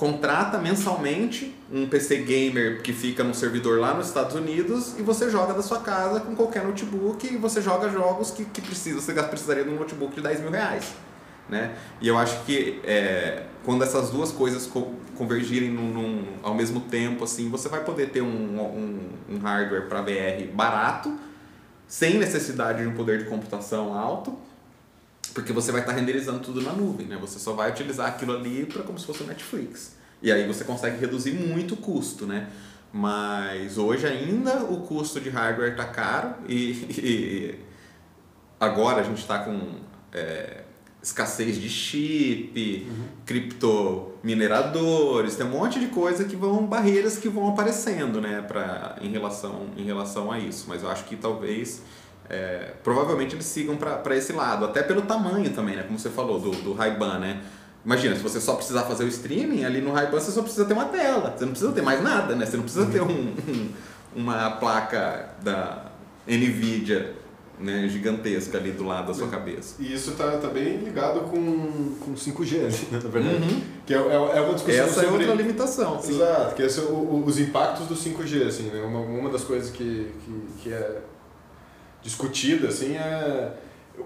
contrata 0.00 0.56
mensalmente 0.56 1.54
um 1.70 1.86
PC 1.86 2.22
gamer 2.22 2.80
que 2.80 2.90
fica 2.90 3.22
no 3.22 3.34
servidor 3.34 3.78
lá 3.78 3.92
nos 3.92 4.06
Estados 4.06 4.34
Unidos 4.34 4.98
e 4.98 5.02
você 5.02 5.28
joga 5.28 5.52
da 5.52 5.60
sua 5.62 5.80
casa 5.80 6.20
com 6.20 6.34
qualquer 6.34 6.64
notebook 6.64 7.26
e 7.26 7.36
você 7.36 7.60
joga 7.60 7.90
jogos 7.90 8.30
que, 8.30 8.46
que 8.46 8.62
precisa, 8.62 8.98
você 8.98 9.12
precisaria 9.12 9.62
de 9.62 9.68
um 9.68 9.76
notebook 9.76 10.14
de 10.14 10.22
10 10.22 10.40
mil 10.40 10.50
reais. 10.50 10.94
Né? 11.50 11.76
E 12.00 12.08
eu 12.08 12.16
acho 12.16 12.42
que 12.44 12.80
é, 12.82 13.42
quando 13.62 13.84
essas 13.84 14.08
duas 14.08 14.32
coisas 14.32 14.66
co 14.66 14.90
convergirem 15.18 15.70
num, 15.70 15.92
num, 15.92 16.24
ao 16.42 16.54
mesmo 16.54 16.80
tempo, 16.80 17.24
assim, 17.24 17.50
você 17.50 17.68
vai 17.68 17.84
poder 17.84 18.08
ter 18.08 18.22
um, 18.22 18.26
um, 18.26 19.00
um 19.28 19.38
hardware 19.38 19.86
para 19.86 20.00
VR 20.00 20.50
barato, 20.54 21.14
sem 21.86 22.16
necessidade 22.16 22.80
de 22.80 22.88
um 22.88 22.94
poder 22.94 23.18
de 23.18 23.24
computação 23.24 23.92
alto, 23.92 24.34
porque 25.34 25.52
você 25.52 25.72
vai 25.72 25.80
estar 25.80 25.92
renderizando 25.92 26.40
tudo 26.40 26.60
na 26.60 26.72
nuvem, 26.72 27.06
né? 27.06 27.16
Você 27.20 27.38
só 27.38 27.52
vai 27.52 27.70
utilizar 27.70 28.08
aquilo 28.08 28.36
ali 28.36 28.66
para 28.66 28.82
como 28.82 28.98
se 28.98 29.06
fosse 29.06 29.22
o 29.22 29.26
Netflix. 29.26 29.96
E 30.22 30.30
aí 30.30 30.46
você 30.46 30.64
consegue 30.64 30.98
reduzir 30.98 31.32
muito 31.32 31.74
o 31.74 31.76
custo, 31.76 32.26
né? 32.26 32.48
Mas 32.92 33.78
hoje 33.78 34.06
ainda 34.06 34.64
o 34.64 34.82
custo 34.82 35.20
de 35.20 35.30
hardware 35.30 35.72
está 35.72 35.84
caro 35.84 36.34
e, 36.48 36.70
e, 36.98 37.54
agora 38.58 39.00
a 39.00 39.04
gente 39.04 39.18
está 39.18 39.38
com 39.38 39.76
é, 40.12 40.64
escassez 41.02 41.56
de 41.56 41.68
chip, 41.68 42.86
uhum. 42.88 43.04
criptomineradores, 43.24 45.36
tem 45.36 45.46
um 45.46 45.50
monte 45.50 45.78
de 45.78 45.86
coisa 45.86 46.24
que 46.24 46.34
vão 46.34 46.66
barreiras 46.66 47.16
que 47.16 47.28
vão 47.28 47.48
aparecendo, 47.48 48.20
né, 48.20 48.42
para 48.42 48.96
em 49.00 49.10
relação 49.10 49.68
em 49.76 49.84
relação 49.84 50.32
a 50.32 50.38
isso. 50.38 50.66
Mas 50.68 50.82
eu 50.82 50.90
acho 50.90 51.04
que 51.04 51.16
talvez 51.16 51.82
é, 52.30 52.72
provavelmente 52.82 53.34
eles 53.34 53.46
sigam 53.46 53.76
para 53.76 54.16
esse 54.16 54.32
lado, 54.32 54.64
até 54.64 54.82
pelo 54.82 55.02
tamanho 55.02 55.50
também, 55.50 55.76
né, 55.76 55.82
como 55.82 55.98
você 55.98 56.08
falou 56.08 56.38
do 56.38 56.50
do 56.50 56.72
Ray-Ban, 56.72 57.18
né? 57.18 57.42
Imagina, 57.84 58.14
se 58.14 58.22
você 58.22 58.40
só 58.40 58.54
precisar 58.54 58.82
fazer 58.82 59.04
o 59.04 59.08
streaming, 59.08 59.64
ali 59.64 59.80
no 59.80 59.92
Ray-Ban 59.92 60.20
você 60.20 60.30
só 60.30 60.42
precisa 60.42 60.64
ter 60.64 60.74
uma 60.74 60.84
tela, 60.86 61.34
você 61.36 61.44
não 61.44 61.52
precisa 61.52 61.72
ter 61.72 61.82
mais 61.82 62.02
nada, 62.02 62.34
né? 62.34 62.46
Você 62.46 62.56
não 62.56 62.64
precisa 62.64 62.86
ter 62.86 63.02
um, 63.02 63.08
um 63.08 63.70
uma 64.14 64.50
placa 64.52 65.30
da 65.42 65.86
Nvidia 66.26 67.14
né, 67.58 67.86
gigantesca 67.88 68.56
ali 68.56 68.72
do 68.72 68.84
lado 68.84 69.08
da 69.08 69.14
sua 69.14 69.28
cabeça. 69.28 69.76
E 69.78 69.92
isso 69.92 70.12
tá, 70.12 70.38
tá 70.38 70.48
bem 70.48 70.78
ligado 70.78 71.20
com, 71.28 71.94
com 72.00 72.14
5G, 72.14 72.58
né, 72.90 73.00
na 73.02 73.08
verdade. 73.10 73.36
Uhum. 73.36 73.62
Que 73.84 73.94
é, 73.94 73.98
é, 73.98 74.14
é 74.14 74.40
uma 74.40 74.54
discussão 74.54 74.84
Essa 74.84 75.02
sobre... 75.02 75.24
é 75.24 75.28
outra 75.28 75.34
limitação. 75.34 76.00
Sim. 76.00 76.14
Exato, 76.14 76.54
que 76.54 76.62
é 76.62 76.66
o, 76.66 76.94
o, 76.94 77.24
os 77.26 77.38
impactos 77.38 77.86
do 77.86 77.94
5G, 77.94 78.46
assim, 78.46 78.70
né? 78.70 78.82
Uma, 78.82 79.00
uma 79.00 79.30
das 79.30 79.44
coisas 79.44 79.70
que, 79.70 80.10
que, 80.24 80.62
que 80.62 80.72
é 80.72 81.02
discutida, 82.02 82.68
assim, 82.68 82.96
é 82.96 83.52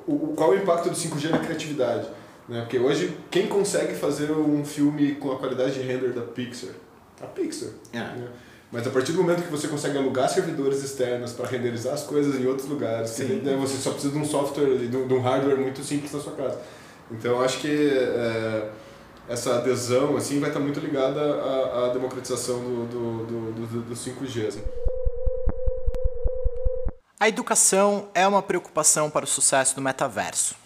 o, 0.07 0.35
qual 0.37 0.55
é 0.55 0.59
o 0.59 0.63
impacto 0.63 0.89
do 0.91 0.97
5G 0.97 1.31
na 1.31 1.39
criatividade. 1.39 2.09
Né? 2.49 2.61
Porque 2.61 2.79
hoje, 2.79 3.17
quem 3.31 3.47
consegue 3.47 3.95
fazer 3.95 4.31
um 4.33 4.65
filme 4.65 5.15
com 5.15 5.33
a 5.33 5.39
qualidade 5.39 5.75
de 5.75 5.81
render 5.81 6.13
da 6.13 6.23
Pixar? 6.23 6.75
A 7.23 7.27
Pixar. 7.27 7.71
É. 7.93 7.99
Né? 7.99 8.29
Mas 8.71 8.87
a 8.87 8.91
partir 8.91 9.13
do 9.13 9.23
momento 9.23 9.43
que 9.43 9.51
você 9.51 9.69
consegue 9.69 9.97
alugar 9.97 10.29
servidores 10.29 10.83
externos 10.83 11.33
para 11.33 11.47
renderizar 11.47 11.95
as 11.95 12.03
coisas 12.03 12.41
em 12.41 12.47
outros 12.47 12.69
lugares, 12.69 13.13
que, 13.13 13.23
né, 13.23 13.57
você 13.57 13.77
só 13.77 13.93
precisa 13.93 14.13
de 14.13 14.19
um 14.19 14.25
software, 14.25 14.77
de 14.77 14.97
um 14.97 15.21
hardware 15.21 15.57
muito 15.57 15.83
simples 15.85 16.13
na 16.13 16.21
sua 16.21 16.33
casa. 16.33 16.59
Então 17.09 17.41
acho 17.41 17.61
que 17.61 17.69
é, 17.69 18.71
essa 19.29 19.59
adesão 19.59 20.17
assim 20.17 20.41
vai 20.41 20.51
estar 20.51 20.59
muito 20.59 20.81
ligada 20.81 21.21
à, 21.21 21.87
à 21.87 21.89
democratização 21.93 22.59
do, 22.59 22.87
do, 22.87 23.27
do, 23.27 23.67
do, 23.67 23.83
do 23.83 23.95
5G. 23.95 24.49
Assim. 24.49 24.61
A 27.19 27.29
educação 27.29 28.09
é 28.13 28.27
uma 28.27 28.43
preocupação 28.43 29.09
para 29.09 29.25
o 29.25 29.29
sucesso 29.29 29.77
do 29.77 29.81
metaverso. 29.81 30.57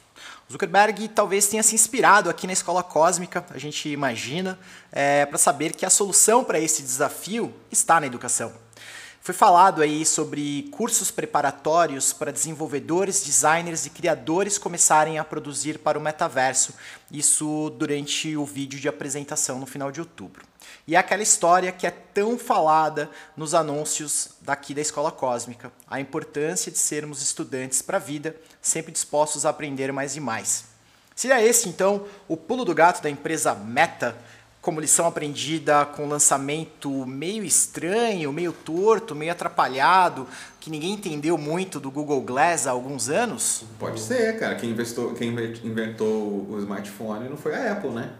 Zuckerberg 0.50 1.07
talvez 1.09 1.47
tenha 1.47 1.62
se 1.62 1.75
inspirado 1.75 2.31
aqui 2.31 2.47
na 2.47 2.55
escola 2.55 2.83
cósmica, 2.83 3.45
a 3.50 3.59
gente 3.59 3.87
imagina, 3.90 4.59
é, 4.90 5.26
para 5.26 5.37
saber 5.37 5.75
que 5.75 5.85
a 5.85 5.90
solução 5.90 6.43
para 6.43 6.59
esse 6.59 6.83
desafio 6.83 7.55
está 7.71 8.00
na 8.00 8.07
educação. 8.07 8.50
Foi 9.28 9.35
falado 9.35 9.82
aí 9.82 10.06
sobre 10.06 10.70
cursos 10.70 11.11
preparatórios 11.11 12.14
para 12.14 12.32
desenvolvedores, 12.32 13.23
designers 13.23 13.85
e 13.85 13.90
criadores 13.90 14.56
começarem 14.56 15.18
a 15.18 15.23
produzir 15.23 15.80
para 15.80 15.99
o 15.99 16.00
metaverso, 16.00 16.73
isso 17.12 17.68
durante 17.76 18.35
o 18.38 18.47
vídeo 18.47 18.80
de 18.80 18.88
apresentação 18.88 19.58
no 19.58 19.66
final 19.66 19.92
de 19.92 20.00
outubro. 20.00 20.47
E 20.87 20.97
é 20.97 20.99
aquela 20.99 21.23
história 21.23 21.70
que 21.70 21.87
é 21.87 21.90
tão 21.90 22.38
falada 22.38 23.11
nos 23.37 23.52
anúncios 23.52 24.30
daqui 24.40 24.73
da 24.73 24.80
Escola 24.80 25.12
Cósmica, 25.12 25.70
a 25.87 26.00
importância 26.00 26.73
de 26.73 26.78
sermos 26.78 27.20
estudantes 27.20 27.82
para 27.82 27.99
a 27.99 28.00
vida, 28.00 28.35
sempre 28.62 28.92
dispostos 28.92 29.44
a 29.44 29.50
aprender 29.50 29.92
mais 29.92 30.16
e 30.16 30.20
mais. 30.20 30.64
Seria 31.14 31.44
esse, 31.44 31.68
então, 31.68 32.06
o 32.28 32.37
pulo 32.37 32.64
do 32.64 32.75
gato 32.75 33.02
da 33.02 33.11
empresa 33.11 33.52
Meta, 33.52 34.16
como 34.69 34.83
lição 34.83 35.07
aprendida 35.07 35.87
com 35.87 36.07
lançamento 36.07 36.91
meio 37.07 37.43
estranho, 37.43 38.31
meio 38.31 38.53
torto, 38.53 39.15
meio 39.15 39.33
atrapalhado, 39.33 40.27
que 40.61 40.69
ninguém 40.69 40.93
entendeu 40.93 41.39
muito 41.39 41.81
do 41.81 41.91
Google 41.91 42.21
Glass 42.21 42.67
há 42.67 42.73
alguns 42.73 43.09
anos? 43.09 43.65
Pode 43.79 43.99
ser, 43.99 44.39
cara. 44.39 44.57
Quem, 44.57 44.69
investou, 44.69 45.15
quem 45.15 45.31
inventou 45.65 46.47
o 46.51 46.59
smartphone 46.59 47.31
não 47.31 47.37
foi 47.39 47.55
a 47.55 47.73
Apple, 47.73 47.93
né? 47.93 48.11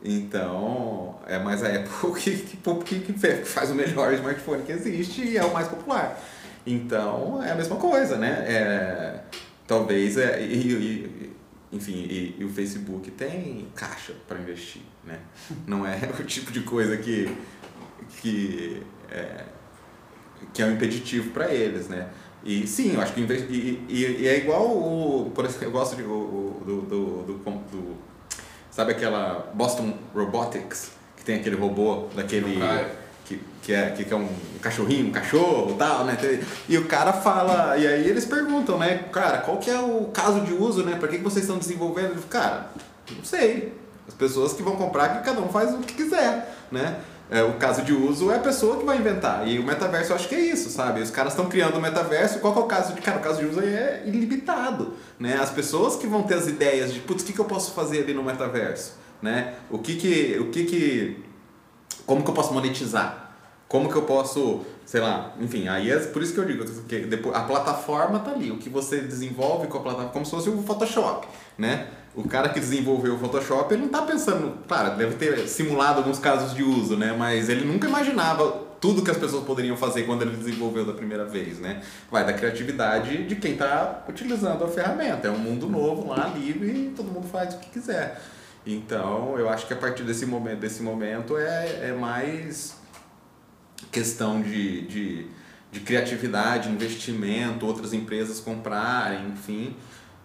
Então, 0.00 1.18
é 1.26 1.36
mais 1.36 1.64
a 1.64 1.66
Apple 1.66 2.12
que, 2.22 2.36
que, 2.84 3.00
que, 3.00 3.44
faz 3.44 3.68
o 3.72 3.74
melhor 3.74 4.14
smartphone 4.14 4.62
que 4.62 4.70
existe 4.70 5.22
e 5.22 5.36
é 5.36 5.44
o 5.44 5.52
mais 5.52 5.66
popular. 5.66 6.16
Então, 6.64 7.42
é 7.42 7.50
a 7.50 7.56
mesma 7.56 7.74
coisa, 7.74 8.16
né? 8.16 8.44
É, 8.46 9.20
talvez, 9.66 10.16
é, 10.16 10.40
e, 10.44 10.54
e, 10.54 11.32
enfim, 11.72 11.92
e, 11.92 12.36
e, 12.38 12.44
o 12.44 12.48
Facebook 12.48 13.10
tem 13.10 13.68
caixa 13.74 14.14
para 14.26 14.38
investir, 14.38 14.82
né? 15.04 15.20
Não 15.66 15.86
é 15.86 15.98
o 16.18 16.24
tipo 16.24 16.50
de 16.50 16.62
coisa 16.62 16.96
que, 16.96 17.28
que, 18.20 18.82
é, 19.10 19.44
que 20.52 20.62
é 20.62 20.66
um 20.66 20.72
impeditivo 20.72 21.30
para 21.30 21.52
eles, 21.52 21.88
né? 21.88 22.08
E 22.44 22.66
sim, 22.66 22.94
eu 22.94 23.00
acho 23.00 23.12
que 23.12 23.20
e, 23.20 23.84
e, 23.88 24.22
e, 24.22 24.28
é 24.28 24.38
igual 24.38 24.64
o, 24.66 25.30
por 25.34 25.44
exemplo, 25.44 25.64
eu 25.64 25.70
gosto 25.70 25.96
de, 25.96 26.02
o, 26.02 26.62
do, 26.64 26.82
do, 26.82 27.22
do, 27.24 27.34
do 27.34 27.96
Sabe 28.70 28.92
aquela 28.92 29.50
Boston 29.54 29.98
Robotics, 30.14 30.92
que 31.16 31.24
tem 31.24 31.40
aquele 31.40 31.56
robô 31.56 32.06
daquele. 32.14 32.62
Que, 33.28 33.38
que, 33.60 33.74
é, 33.74 33.90
que 33.90 34.10
é 34.10 34.16
um 34.16 34.26
cachorrinho, 34.62 35.08
um 35.08 35.12
cachorro 35.12 35.74
tal, 35.78 36.06
né? 36.06 36.16
E 36.66 36.78
o 36.78 36.86
cara 36.86 37.12
fala, 37.12 37.76
e 37.76 37.86
aí 37.86 38.08
eles 38.08 38.24
perguntam, 38.24 38.78
né? 38.78 39.04
Cara, 39.12 39.38
qual 39.38 39.58
que 39.58 39.70
é 39.70 39.78
o 39.78 40.06
caso 40.06 40.40
de 40.40 40.54
uso, 40.54 40.82
né? 40.82 40.96
Pra 40.98 41.06
que, 41.08 41.18
que 41.18 41.22
vocês 41.22 41.44
estão 41.44 41.58
desenvolvendo? 41.58 42.12
Ele 42.12 42.22
cara, 42.30 42.70
não 43.14 43.22
sei. 43.22 43.74
As 44.08 44.14
pessoas 44.14 44.54
que 44.54 44.62
vão 44.62 44.76
comprar, 44.76 45.18
que 45.18 45.24
cada 45.26 45.42
um 45.42 45.50
faz 45.50 45.74
o 45.74 45.78
que 45.78 45.92
quiser, 45.92 46.56
né? 46.72 47.00
É, 47.30 47.42
o 47.42 47.54
caso 47.54 47.82
de 47.82 47.92
uso 47.92 48.30
é 48.30 48.36
a 48.36 48.40
pessoa 48.40 48.78
que 48.78 48.86
vai 48.86 48.96
inventar. 48.96 49.46
E 49.46 49.58
o 49.58 49.62
metaverso 49.62 50.12
eu 50.12 50.16
acho 50.16 50.28
que 50.28 50.34
é 50.34 50.40
isso, 50.40 50.70
sabe? 50.70 51.02
Os 51.02 51.10
caras 51.10 51.34
estão 51.34 51.46
criando 51.46 51.76
o 51.76 51.80
metaverso, 51.80 52.38
qual 52.38 52.54
que 52.54 52.58
é 52.58 52.62
o 52.62 52.66
caso 52.66 52.94
de. 52.94 53.02
Cara, 53.02 53.18
o 53.18 53.20
caso 53.20 53.40
de 53.40 53.46
uso 53.46 53.60
é 53.60 54.02
ilimitado. 54.06 54.94
Né? 55.20 55.34
As 55.34 55.50
pessoas 55.50 55.96
que 55.96 56.06
vão 56.06 56.22
ter 56.22 56.34
as 56.34 56.46
ideias 56.46 56.92
de, 56.92 57.00
putz, 57.00 57.22
o 57.22 57.26
que, 57.26 57.34
que 57.34 57.38
eu 57.38 57.44
posso 57.44 57.74
fazer 57.74 58.02
ali 58.02 58.14
no 58.14 58.22
metaverso? 58.22 58.94
Né? 59.20 59.54
O 59.70 59.78
que 59.78 59.96
que. 59.96 60.38
O 60.40 60.50
que 60.50 60.64
que. 60.64 61.27
Como 62.08 62.24
que 62.24 62.30
eu 62.30 62.34
posso 62.34 62.54
monetizar? 62.54 63.34
Como 63.68 63.90
que 63.90 63.96
eu 63.96 64.02
posso, 64.02 64.62
sei 64.86 64.98
lá, 64.98 65.34
enfim, 65.38 65.68
aí 65.68 65.90
é 65.90 65.98
por 65.98 66.22
isso 66.22 66.32
que 66.32 66.40
eu 66.40 66.46
digo 66.46 66.64
que 66.84 67.00
depois, 67.00 67.36
a 67.36 67.40
plataforma 67.40 68.18
tá 68.18 68.30
ali, 68.30 68.50
o 68.50 68.56
que 68.56 68.70
você 68.70 69.02
desenvolve 69.02 69.66
com 69.66 69.76
a 69.76 69.82
plataforma, 69.82 70.10
como 70.10 70.24
se 70.24 70.30
fosse 70.30 70.48
o 70.48 70.62
Photoshop, 70.62 71.28
né? 71.58 71.86
o 72.14 72.26
cara 72.26 72.48
que 72.48 72.58
desenvolveu 72.58 73.14
o 73.14 73.18
Photoshop, 73.18 73.72
ele 73.72 73.82
não 73.82 73.88
está 73.88 74.02
pensando, 74.02 74.58
claro, 74.66 74.96
deve 74.96 75.16
ter 75.16 75.46
simulado 75.46 75.98
alguns 75.98 76.18
casos 76.18 76.54
de 76.54 76.62
uso, 76.62 76.96
né? 76.96 77.14
Mas 77.16 77.48
ele 77.48 77.64
nunca 77.64 77.86
imaginava 77.86 78.66
tudo 78.80 79.02
que 79.02 79.10
as 79.10 79.16
pessoas 79.16 79.44
poderiam 79.44 79.76
fazer 79.76 80.04
quando 80.04 80.22
ele 80.22 80.36
desenvolveu 80.36 80.84
da 80.84 80.94
primeira 80.94 81.24
vez, 81.24 81.60
né? 81.60 81.82
Vai 82.10 82.24
da 82.24 82.32
criatividade 82.32 83.24
de 83.24 83.36
quem 83.36 83.52
está 83.52 84.04
utilizando 84.08 84.64
a 84.64 84.68
ferramenta. 84.68 85.28
É 85.28 85.30
um 85.30 85.38
mundo 85.38 85.68
novo 85.68 86.08
lá, 86.08 86.32
livre, 86.34 86.86
e 86.86 86.92
todo 86.96 87.06
mundo 87.06 87.28
faz 87.28 87.54
o 87.54 87.58
que 87.58 87.70
quiser. 87.70 88.20
Então, 88.70 89.38
eu 89.38 89.48
acho 89.48 89.66
que 89.66 89.72
a 89.72 89.76
partir 89.76 90.02
desse 90.02 90.26
momento, 90.26 90.60
desse 90.60 90.82
momento 90.82 91.36
é, 91.36 91.88
é 91.88 91.92
mais 91.92 92.76
questão 93.90 94.42
de, 94.42 94.82
de, 94.82 95.26
de 95.72 95.80
criatividade, 95.80 96.68
investimento, 96.68 97.64
outras 97.66 97.92
empresas 97.92 98.40
comprarem, 98.40 99.28
enfim 99.28 99.76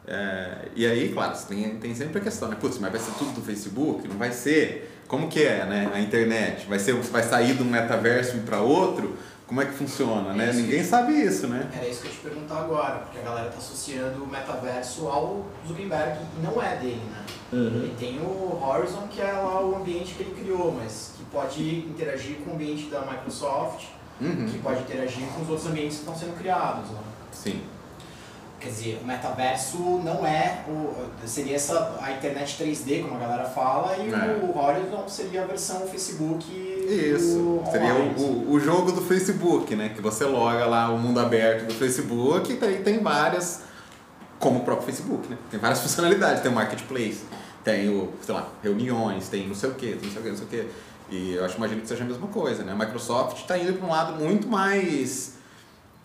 é, 0.06 0.68
e 0.76 0.86
aí, 0.86 1.14
claro, 1.14 1.38
tem, 1.48 1.78
tem 1.78 1.96
sempre 1.96 2.20
a 2.20 2.22
questão, 2.22 2.50
né? 2.50 2.58
Putz, 2.60 2.78
mas 2.78 2.92
vai 2.92 3.00
ser 3.00 3.12
tudo 3.14 3.32
do 3.34 3.42
Facebook? 3.42 4.08
Não 4.08 4.18
vai 4.18 4.32
ser? 4.32 5.02
Como 5.08 5.30
que 5.30 5.44
é, 5.44 5.66
né? 5.66 5.92
A 5.94 6.00
internet? 6.00 6.68
Vai, 6.68 6.80
ser, 6.80 6.94
vai 6.94 7.24
sair 7.24 7.56
de 7.56 7.64
um 7.64 7.66
metaverso 7.66 8.38
para 8.40 8.60
outro? 8.60 9.18
Como 9.48 9.62
é 9.62 9.66
que 9.66 9.74
funciona, 9.74 10.32
é 10.32 10.34
né? 10.34 10.54
Ninguém 10.54 10.84
sabe 10.84 11.14
isso, 11.14 11.48
né? 11.48 11.70
Era 11.74 11.88
isso 11.88 12.02
que 12.02 12.08
eu 12.08 12.12
te 12.12 12.18
perguntar 12.20 12.60
agora, 12.60 13.00
porque 13.00 13.20
a 13.20 13.22
galera 13.22 13.50
tá 13.50 13.58
associando 13.58 14.24
o 14.24 14.28
metaverso 14.28 15.08
ao 15.08 15.46
Zuckerberg 15.68 16.18
e 16.38 16.42
não 16.42 16.62
é 16.62 16.76
dele, 16.78 17.02
né? 17.12 17.24
Uhum. 17.54 17.84
Ele 17.84 17.96
tem 18.00 18.20
o 18.20 18.60
Horizon, 18.62 19.08
que 19.12 19.22
é 19.22 19.32
lá 19.32 19.64
o 19.64 19.76
ambiente 19.76 20.16
que 20.16 20.24
ele 20.24 20.42
criou, 20.42 20.72
mas 20.72 21.12
que 21.16 21.24
pode 21.26 21.62
interagir 21.62 22.38
com 22.38 22.52
o 22.52 22.54
ambiente 22.56 22.90
da 22.90 23.02
Microsoft, 23.02 23.86
uhum. 24.20 24.48
que 24.48 24.58
pode 24.58 24.82
interagir 24.82 25.28
com 25.28 25.44
os 25.44 25.50
outros 25.50 25.68
ambientes 25.68 25.98
que 25.98 26.02
estão 26.02 26.16
sendo 26.16 26.36
criados, 26.36 26.90
né? 26.90 27.00
Sim. 27.32 27.62
Quer 28.60 28.70
dizer, 28.70 29.00
o 29.04 29.06
metaverso 29.06 29.78
não 29.78 30.26
é 30.26 30.64
o. 30.70 30.94
Seria 31.28 31.58
essa 31.58 32.00
a 32.02 32.14
internet 32.14 32.64
3D, 32.64 33.02
como 33.02 33.16
a 33.16 33.20
galera 33.20 33.44
fala, 33.44 33.98
e 33.98 34.10
é. 34.10 34.40
o 34.42 34.58
Horizon 34.58 35.06
seria 35.10 35.44
a 35.44 35.46
versão 35.46 35.82
Facebook. 35.82 36.46
Isso. 36.50 37.62
Seria 37.70 37.94
o, 37.94 38.52
o, 38.52 38.60
jogo 38.62 38.94
do 38.94 39.02
Facebook, 39.02 39.76
né? 39.76 39.90
Que 39.90 40.02
você 40.02 40.24
loga 40.24 40.66
lá 40.66 40.90
o 40.90 40.98
mundo 40.98 41.20
aberto 41.20 41.68
do 41.68 41.74
Facebook 41.74 42.54
e 42.54 42.56
tem, 42.56 42.82
tem 42.82 43.00
várias. 43.00 43.64
Como 44.40 44.60
o 44.60 44.64
próprio 44.64 44.86
Facebook, 44.86 45.28
né? 45.30 45.38
Tem 45.52 45.60
várias 45.60 45.80
funcionalidades. 45.84 46.42
Tem 46.42 46.50
o 46.50 46.56
marketplace, 46.56 47.24
tem 47.64 47.90
o, 47.90 48.12
sei 48.22 48.34
lá, 48.34 48.50
reuniões, 48.62 49.30
tem 49.30 49.48
não 49.48 49.56
sei 49.56 49.70
o 49.70 49.74
que, 49.76 49.96
não 49.96 50.12
sei 50.12 50.20
o 50.20 50.24
que, 50.24 50.30
não 50.30 50.38
sei 50.38 50.46
o 50.46 50.50
que. 50.50 50.70
E 51.10 51.34
eu 51.34 51.46
acho 51.46 51.58
imagino 51.58 51.82
que 51.82 51.88
seja 51.88 52.04
a 52.04 52.08
mesma 52.08 52.28
coisa, 52.28 52.64
né? 52.64 52.72
A 52.72 52.76
Microsoft 52.76 53.38
está 53.38 53.58
indo 53.58 53.74
para 53.74 53.86
um 53.86 53.92
lado 53.92 54.24
muito 54.24 54.48
mais 54.48 55.34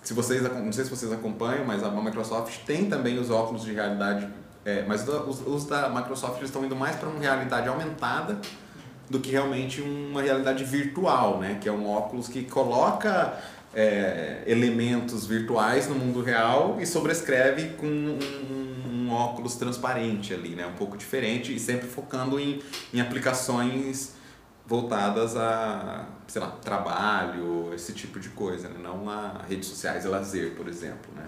se 0.02 0.14
vocês, 0.14 0.42
não 0.42 0.72
sei 0.72 0.84
se 0.84 0.90
vocês 0.90 1.12
acompanham, 1.12 1.64
mas 1.66 1.82
a 1.82 1.90
Microsoft 1.90 2.64
tem 2.64 2.88
também 2.88 3.18
os 3.18 3.30
óculos 3.30 3.62
de 3.62 3.72
realidade, 3.72 4.28
é, 4.64 4.82
mas 4.86 5.06
os, 5.06 5.46
os 5.46 5.66
da 5.66 5.88
Microsoft 5.90 6.40
estão 6.42 6.64
indo 6.64 6.74
mais 6.74 6.96
para 6.96 7.08
uma 7.08 7.20
realidade 7.20 7.68
aumentada 7.68 8.38
do 9.10 9.18
que 9.20 9.30
realmente 9.30 9.82
uma 9.82 10.22
realidade 10.22 10.64
virtual, 10.64 11.38
né? 11.38 11.58
Que 11.60 11.68
é 11.68 11.72
um 11.72 11.86
óculos 11.86 12.28
que 12.28 12.44
coloca 12.44 13.38
é, 13.74 14.42
elementos 14.46 15.26
virtuais 15.26 15.88
no 15.88 15.94
mundo 15.94 16.22
real 16.22 16.78
e 16.80 16.86
sobrescreve 16.86 17.70
com 17.76 17.86
um, 17.86 18.18
um 19.08 19.12
óculos 19.12 19.56
transparente 19.56 20.34
ali, 20.34 20.50
né? 20.50 20.66
Um 20.66 20.74
pouco 20.74 20.96
diferente 20.96 21.54
e 21.54 21.58
sempre 21.58 21.88
focando 21.88 22.38
em, 22.38 22.62
em 22.92 23.00
aplicações 23.00 24.14
voltadas 24.66 25.34
a, 25.36 26.06
sei 26.26 26.42
lá, 26.42 26.48
trabalho, 26.62 27.72
esse 27.74 27.92
tipo 27.92 28.20
de 28.20 28.28
coisa, 28.28 28.68
né? 28.68 28.78
Não 28.82 29.08
a 29.08 29.42
redes 29.48 29.68
sociais 29.68 30.04
e 30.04 30.08
lazer, 30.08 30.54
por 30.54 30.68
exemplo, 30.68 31.10
né? 31.16 31.26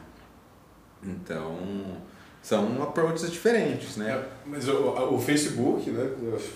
Então, 1.03 1.57
são 2.43 2.83
approaches 2.83 3.31
diferentes, 3.31 3.97
né? 3.97 4.11
É, 4.13 4.29
mas 4.47 4.69
o, 4.69 5.15
o, 5.15 5.19
Facebook, 5.19 5.91
né, 5.91 6.11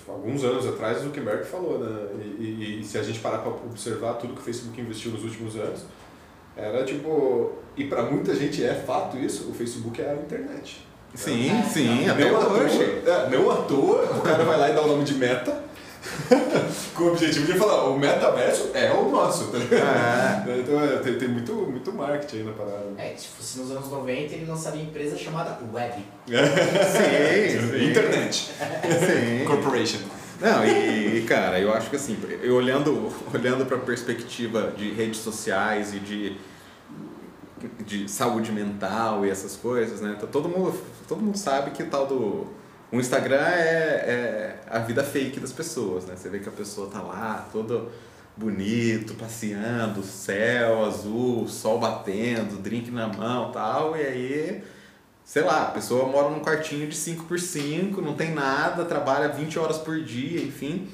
alguns 0.07 0.45
anos 0.45 0.67
atrás, 0.67 1.01
o 1.01 1.05
Zuckerberg 1.05 1.45
falou, 1.45 1.79
né? 1.79 2.09
E, 2.39 2.43
e, 2.43 2.81
e 2.81 2.85
se 2.85 2.99
a 2.99 3.03
gente 3.03 3.21
parar 3.21 3.39
para 3.39 3.51
observar 3.51 4.15
tudo 4.15 4.35
que 4.35 4.41
o 4.41 4.45
Facebook 4.45 4.79
investiu 4.79 5.13
nos 5.13 5.25
últimos 5.25 5.57
anos, 5.57 5.85
era 6.57 6.85
tipo. 6.85 7.53
E 7.77 7.85
para 7.85 8.03
muita 8.03 8.35
gente 8.35 8.63
é 8.63 8.75
fato 8.75 9.17
isso, 9.17 9.51
o 9.51 9.55
Facebook 9.55 10.01
é 10.01 10.11
a 10.11 10.15
internet. 10.15 10.87
Sim, 11.15 11.51
é, 11.51 11.63
sim, 11.63 12.09
até 12.09 12.33
hoje. 12.33 13.03
É, 13.07 13.11
à 13.13 13.57
toa, 13.63 14.03
o 14.17 14.21
cara 14.21 14.45
vai 14.45 14.59
lá 14.59 14.71
e 14.71 14.73
dá 14.73 14.83
o 14.83 14.89
nome 14.89 15.05
de 15.05 15.15
meta 15.15 15.63
com 16.95 17.05
o 17.05 17.13
objetivo 17.13 17.51
de 17.51 17.59
falar, 17.59 17.89
o 17.89 17.99
metaverso 17.99 18.71
é 18.75 18.93
o 18.93 19.09
nosso, 19.11 19.49
tá 19.49 19.59
ligado? 19.59 20.51
É. 20.51 20.55
Então 20.65 20.83
é, 20.83 20.99
tem, 20.99 21.19
tem 21.19 21.29
muito, 21.29 21.53
muito 21.53 21.93
marketing 21.93 22.37
aí 22.37 22.43
na 22.45 22.53
parada. 22.53 22.85
É, 22.97 23.15
se 23.17 23.29
fosse 23.29 23.59
nos 23.59 23.71
anos 23.71 23.91
90, 23.91 24.35
ele 24.35 24.47
lançaria 24.47 24.81
uma 24.81 24.89
empresa 24.89 25.17
chamada 25.17 25.59
Web. 25.73 25.95
sim, 26.27 27.71
sim. 27.71 27.91
Internet. 27.91 28.51
Sim. 28.55 29.45
Corporation. 29.47 29.99
Não, 30.41 30.65
e, 30.65 31.23
cara, 31.23 31.61
eu 31.61 31.73
acho 31.73 31.91
que 31.91 31.97
assim, 31.97 32.19
eu 32.43 32.55
olhando, 32.55 33.13
olhando 33.33 33.67
para 33.67 33.77
a 33.77 33.81
perspectiva 33.81 34.73
de 34.77 34.93
redes 34.93 35.21
sociais 35.21 35.95
e 35.95 35.99
de, 35.99 36.37
de 37.85 38.09
saúde 38.11 38.53
mental 38.53 39.25
e 39.25 39.31
essas 39.31 39.57
coisas, 39.57 40.01
né? 40.01 40.15
Então, 40.17 40.29
todo 40.29 40.49
mundo, 40.49 40.79
todo 41.09 41.21
mundo 41.21 41.37
sabe 41.37 41.71
que 41.71 41.85
tal 41.85 42.07
do 42.07 42.47
o 42.95 43.01
Instagram 43.01 43.37
é, 43.37 44.61
é 44.61 44.61
a 44.71 44.79
vida 44.79 45.03
fake 45.03 45.41
das 45.41 45.53
pessoas, 45.53 46.05
né? 46.07 46.15
Você 46.17 46.29
vê 46.29 46.39
que 46.39 46.49
a 46.49 46.53
pessoa 46.53 46.89
tá 46.89 47.01
lá, 47.03 47.49
todo 47.53 47.91
bonito, 48.37 49.15
passeando, 49.15 50.03
céu 50.03 50.85
azul, 50.85 51.49
sol 51.49 51.79
batendo, 51.79 52.61
drink 52.61 52.91
na 52.91 53.09
mão 53.09 53.51
tal, 53.51 53.97
e 53.97 54.01
aí, 54.01 54.65
sei 55.25 55.43
lá, 55.43 55.63
a 55.63 55.71
pessoa 55.71 56.07
mora 56.07 56.31
num 56.31 56.41
quartinho 56.41 56.87
de 56.87 56.97
5x5, 56.97 57.99
não 57.99 58.15
tem 58.15 58.33
nada, 58.33 58.85
trabalha 58.85 59.29
20 59.29 59.59
horas 59.59 59.79
por 59.79 60.01
dia, 60.01 60.41
enfim. 60.41 60.89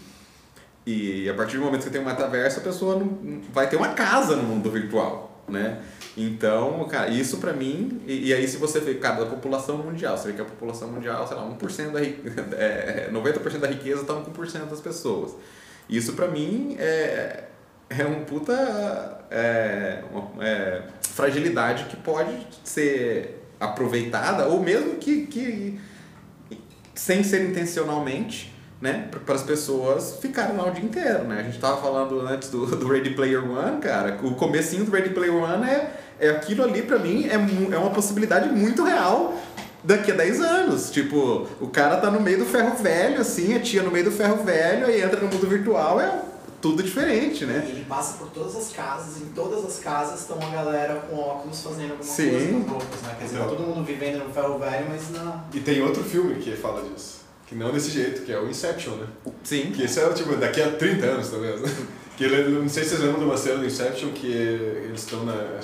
E 0.86 1.28
a 1.28 1.34
partir 1.34 1.58
do 1.58 1.64
momento 1.64 1.78
que 1.78 1.84
você 1.84 1.90
tem 1.90 2.00
um 2.00 2.06
metaverso, 2.06 2.60
a 2.60 2.62
pessoa 2.62 2.98
não, 2.98 3.42
vai 3.52 3.68
ter 3.68 3.76
uma 3.76 3.88
casa 3.88 4.36
no 4.36 4.42
mundo 4.42 4.70
virtual, 4.70 5.44
né? 5.48 5.82
Então, 6.22 6.84
cara, 6.84 7.08
isso 7.08 7.38
para 7.38 7.54
mim, 7.54 8.02
e, 8.06 8.28
e, 8.28 8.34
aí 8.34 8.46
se 8.46 8.58
você 8.58 8.78
vê, 8.78 8.94
cara, 8.96 9.24
da 9.24 9.26
população 9.26 9.78
mundial, 9.78 10.18
você 10.18 10.28
vê 10.28 10.34
que 10.34 10.42
a 10.42 10.44
população 10.44 10.88
mundial, 10.88 11.26
sei 11.26 11.34
lá, 11.34 11.48
1% 11.48 11.92
da 11.92 12.00
riqueza, 12.00 12.46
é, 12.58 13.08
90% 13.10 13.58
da 13.58 13.68
riqueza 13.68 14.04
tá 14.04 14.12
1% 14.12 14.66
das 14.66 14.80
pessoas. 14.80 15.34
Isso 15.88 16.12
para 16.12 16.28
mim 16.28 16.76
é, 16.78 17.44
é 17.88 18.04
um 18.04 18.24
puta 18.24 18.52
é, 19.30 20.04
uma, 20.12 20.44
é, 20.44 20.82
fragilidade 21.00 21.84
que 21.84 21.96
pode 21.96 22.46
ser 22.64 23.42
aproveitada, 23.58 24.46
ou 24.46 24.60
mesmo 24.60 24.96
que, 24.96 25.26
que 25.26 25.80
sem 26.94 27.24
ser 27.24 27.48
intencionalmente, 27.48 28.54
né, 28.80 29.08
para 29.24 29.34
as 29.34 29.42
pessoas 29.42 30.18
ficarem 30.20 30.56
lá 30.56 30.66
o 30.66 30.70
dia 30.70 30.84
inteiro, 30.84 31.24
né? 31.24 31.40
A 31.40 31.42
gente 31.42 31.58
tava 31.58 31.80
falando 31.82 32.20
antes 32.20 32.48
do, 32.50 32.64
do 32.64 32.88
Ready 32.88 33.10
Player 33.10 33.44
One, 33.44 33.78
cara, 33.80 34.18
o 34.22 34.34
comecinho 34.34 34.84
do 34.84 34.90
Ready 34.90 35.10
Player 35.10 35.34
One 35.34 35.68
é, 35.68 35.99
é 36.20 36.30
aquilo 36.30 36.62
ali 36.62 36.82
para 36.82 36.98
mim 36.98 37.26
é, 37.26 37.34
é 37.74 37.78
uma 37.78 37.90
possibilidade 37.90 38.48
muito 38.48 38.84
real 38.84 39.34
daqui 39.82 40.12
a 40.12 40.14
10 40.14 40.40
anos. 40.40 40.90
Tipo, 40.90 41.46
o 41.60 41.68
cara 41.68 41.96
tá 41.96 42.10
no 42.10 42.20
meio 42.20 42.38
do 42.38 42.44
ferro 42.44 42.76
velho, 42.76 43.20
assim, 43.20 43.54
a 43.54 43.60
tia 43.60 43.82
no 43.82 43.90
meio 43.90 44.04
do 44.04 44.12
ferro 44.12 44.44
velho, 44.44 44.86
aí 44.86 45.02
entra 45.02 45.20
no 45.20 45.28
mundo 45.28 45.46
virtual, 45.48 46.00
é 46.00 46.22
tudo 46.60 46.82
diferente, 46.82 47.46
né? 47.46 47.64
E 47.66 47.70
ele 47.70 47.84
passa 47.86 48.18
por 48.18 48.28
todas 48.28 48.54
as 48.54 48.70
casas, 48.70 49.22
em 49.22 49.26
todas 49.26 49.64
as 49.64 49.78
casas 49.78 50.20
estão 50.20 50.36
a 50.36 50.50
galera 50.50 50.96
com 51.08 51.16
óculos 51.16 51.62
fazendo 51.62 51.92
alguma 51.92 52.04
Sim. 52.04 52.30
coisa 52.30 52.52
com 52.52 52.70
roupas, 52.72 53.02
né? 53.02 53.16
Quer 53.18 53.24
dizer, 53.24 53.36
então, 53.36 53.48
todo 53.48 53.62
mundo 53.62 53.84
vivendo 53.84 54.24
no 54.24 54.32
ferro 54.32 54.58
velho, 54.58 54.86
mas 54.90 55.10
não. 55.10 55.44
E 55.54 55.60
tem 55.60 55.82
outro 55.82 56.04
filme 56.04 56.34
que 56.34 56.54
fala 56.56 56.82
disso. 56.82 57.20
Que 57.46 57.54
não 57.54 57.72
desse 57.72 57.90
jeito, 57.90 58.22
que 58.22 58.32
é 58.32 58.38
o 58.38 58.48
Inception, 58.48 58.94
né? 58.94 59.06
Sim. 59.42 59.72
Que 59.72 59.84
esse 59.84 59.98
é, 59.98 60.08
tipo, 60.12 60.36
daqui 60.36 60.62
a 60.62 60.70
30 60.70 61.06
anos, 61.06 61.30
talvez, 61.30 61.60
né? 61.60 61.68
Que 62.16 62.24
ele, 62.24 62.50
não 62.50 62.68
sei 62.68 62.84
se 62.84 62.90
vocês 62.90 63.00
lembram 63.00 63.20
de 63.20 63.24
uma 63.24 63.36
cena 63.38 63.56
do 63.56 63.64
Inception 63.64 64.10
que 64.10 64.30
eles 64.30 65.00
estão 65.00 65.24
na... 65.24 65.58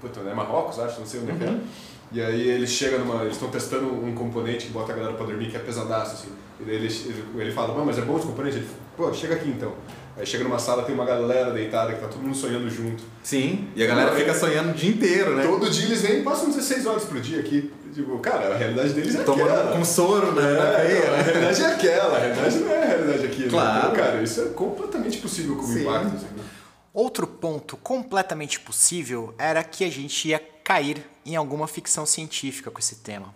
Puta, 0.00 0.20
é 0.20 0.34
Marrocos, 0.34 0.78
acho, 0.78 1.00
não 1.00 1.06
sei 1.06 1.20
onde 1.20 1.30
é 1.30 1.34
é. 1.34 1.48
uhum. 1.48 1.56
é. 1.56 1.88
E 2.10 2.22
aí 2.22 2.48
eles 2.48 2.70
chegam 2.70 3.00
numa... 3.00 3.22
Eles 3.22 3.34
estão 3.34 3.50
testando 3.50 3.86
um 3.86 4.14
componente 4.14 4.66
que 4.66 4.72
bota 4.72 4.92
a 4.92 4.96
galera 4.96 5.14
pra 5.14 5.26
dormir, 5.26 5.50
que 5.50 5.56
é 5.56 5.60
pesadaço, 5.60 6.14
assim. 6.14 6.28
E 6.60 6.62
ele, 6.70 6.86
ele, 6.86 7.24
ele 7.36 7.52
fala, 7.52 7.84
mas 7.84 7.98
é 7.98 8.02
bom 8.02 8.16
esse 8.16 8.26
componente? 8.26 8.56
Ele 8.56 8.66
pô, 8.96 9.12
chega 9.12 9.34
aqui 9.34 9.48
então. 9.48 9.72
Aí 10.18 10.26
chega 10.26 10.42
numa 10.42 10.58
sala, 10.58 10.82
tem 10.82 10.92
uma 10.92 11.04
galera 11.04 11.52
deitada, 11.52 11.92
que 11.92 12.00
tá 12.00 12.08
todo 12.08 12.20
mundo 12.20 12.34
sonhando 12.34 12.68
junto. 12.68 13.04
Sim, 13.22 13.68
e 13.76 13.84
a 13.84 13.86
galera 13.86 14.10
fica 14.12 14.34
sonhando 14.34 14.70
o 14.70 14.74
dia 14.74 14.90
inteiro, 14.90 15.36
né? 15.36 15.44
Todo 15.44 15.70
dia 15.70 15.86
eles 15.86 16.02
vêm 16.02 16.20
e 16.20 16.22
passam 16.24 16.50
16 16.50 16.86
horas 16.86 17.04
por 17.04 17.20
dia 17.20 17.38
aqui. 17.38 17.72
Tipo, 17.94 18.18
cara, 18.18 18.52
a 18.52 18.56
realidade 18.56 18.94
deles 18.94 19.14
é 19.14 19.22
Tomando 19.22 19.48
aquela. 19.48 19.76
com 19.76 19.84
soro, 19.84 20.32
né? 20.32 20.42
É, 20.42 21.20
a 21.20 21.22
realidade 21.22 21.62
é 21.62 21.66
aquela, 21.66 22.16
a 22.16 22.18
realidade 22.18 22.58
não 22.58 22.72
é 22.72 22.82
a 22.82 22.86
realidade 22.86 23.26
aqui. 23.26 23.42
Né? 23.42 23.48
Claro. 23.48 23.78
Então, 23.78 23.92
cara, 23.92 24.22
isso 24.22 24.40
é 24.40 24.44
completamente 24.46 25.18
possível 25.18 25.54
como 25.54 25.72
Sim. 25.72 25.82
impacto. 25.82 26.16
Assim, 26.16 26.26
né? 26.36 26.44
Outro 26.92 27.27
ponto 27.40 27.76
completamente 27.76 28.60
possível 28.60 29.34
era 29.38 29.62
que 29.64 29.84
a 29.84 29.90
gente 29.90 30.28
ia 30.28 30.38
cair 30.62 31.04
em 31.24 31.36
alguma 31.36 31.66
ficção 31.66 32.04
científica 32.04 32.70
com 32.70 32.78
esse 32.78 32.96
tema. 32.96 33.34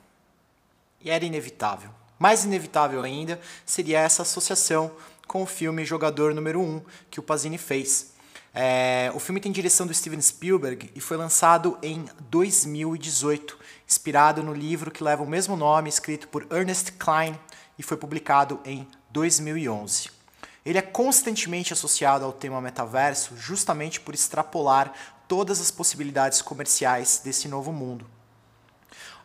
E 1.01 1.11
era 1.11 1.25
inevitável. 1.25 1.91
Mais 2.19 2.45
inevitável 2.45 3.03
ainda 3.03 3.41
seria 3.65 4.01
essa 4.01 4.23
associação 4.23 4.93
com 5.27 5.43
o 5.43 5.47
filme 5.47 5.85
Jogador 5.85 6.35
Número 6.35 6.61
1, 6.61 6.83
que 7.11 7.19
o 7.19 7.23
Pazini 7.23 7.59
fez. 7.59 8.13
É, 8.55 9.11
o 9.15 9.19
filme 9.19 9.41
tem 9.41 9.51
direção 9.51 9.87
do 9.87 9.95
Steven 9.95 10.21
Spielberg 10.21 10.91
e 10.95 11.01
foi 11.01 11.17
lançado 11.17 11.79
em 11.83 12.05
2018, 12.29 13.59
inspirado 13.89 14.43
no 14.43 14.53
livro 14.53 14.91
que 14.91 15.03
leva 15.03 15.23
o 15.23 15.27
mesmo 15.27 15.57
nome, 15.57 15.89
escrito 15.89 16.29
por 16.29 16.47
Ernest 16.51 16.93
Klein 16.93 17.39
e 17.79 17.83
foi 17.83 17.97
publicado 17.97 18.61
em 18.65 18.87
2011. 19.11 20.22
Ele 20.65 20.79
é 20.79 20.83
constantemente 20.83 21.73
associado 21.73 22.25
ao 22.25 22.33
tema 22.33 22.61
metaverso 22.61 23.37
justamente 23.37 24.01
por 24.01 24.15
extrapolar 24.15 24.93
todas 25.27 25.61
as 25.61 25.71
possibilidades 25.71 26.41
comerciais 26.43 27.21
desse 27.25 27.49
novo 27.49 27.73
mundo 27.73 28.07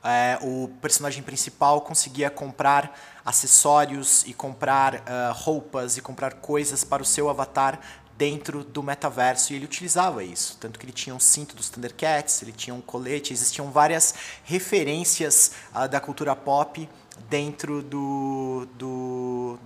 é, 0.04 0.38
o 0.41 0.69
personagem 0.82 1.23
principal 1.23 1.82
conseguia 1.82 2.30
comprar 2.30 2.97
acessórios 3.26 4.23
e 4.26 4.34
comprar 4.34 4.95
uh, 4.95 5.34
roupas 5.34 5.97
e 5.97 6.02
comprar 6.02 6.36
coisas 6.36 6.84
para 6.84 7.04
o 7.04 7.06
seu 7.06 7.30
avatar 7.30 7.80
dentro 8.17 8.63
do 8.63 8.82
metaverso 8.82 9.52
e 9.52 9.58
ele 9.58 9.65
utilizava 9.65 10.23
isso. 10.23 10.58
Tanto 10.60 10.80
que 10.80 10.86
ele 10.86 10.93
tinha 10.93 11.13
um 11.13 11.19
cinto 11.19 11.56
dos 11.56 11.69
Thundercats, 11.69 12.41
ele 12.41 12.54
tinha 12.54 12.73
um 12.73 12.80
colete, 12.82 13.34
existiam 13.34 13.69
várias 13.69 14.13
referências 14.43 15.52
uh, 15.76 15.89
da 15.89 16.00
cultura 16.00 16.36
pop 16.36 16.88
dentro 17.30 17.82
do, 17.82 18.65
do, 18.76 18.86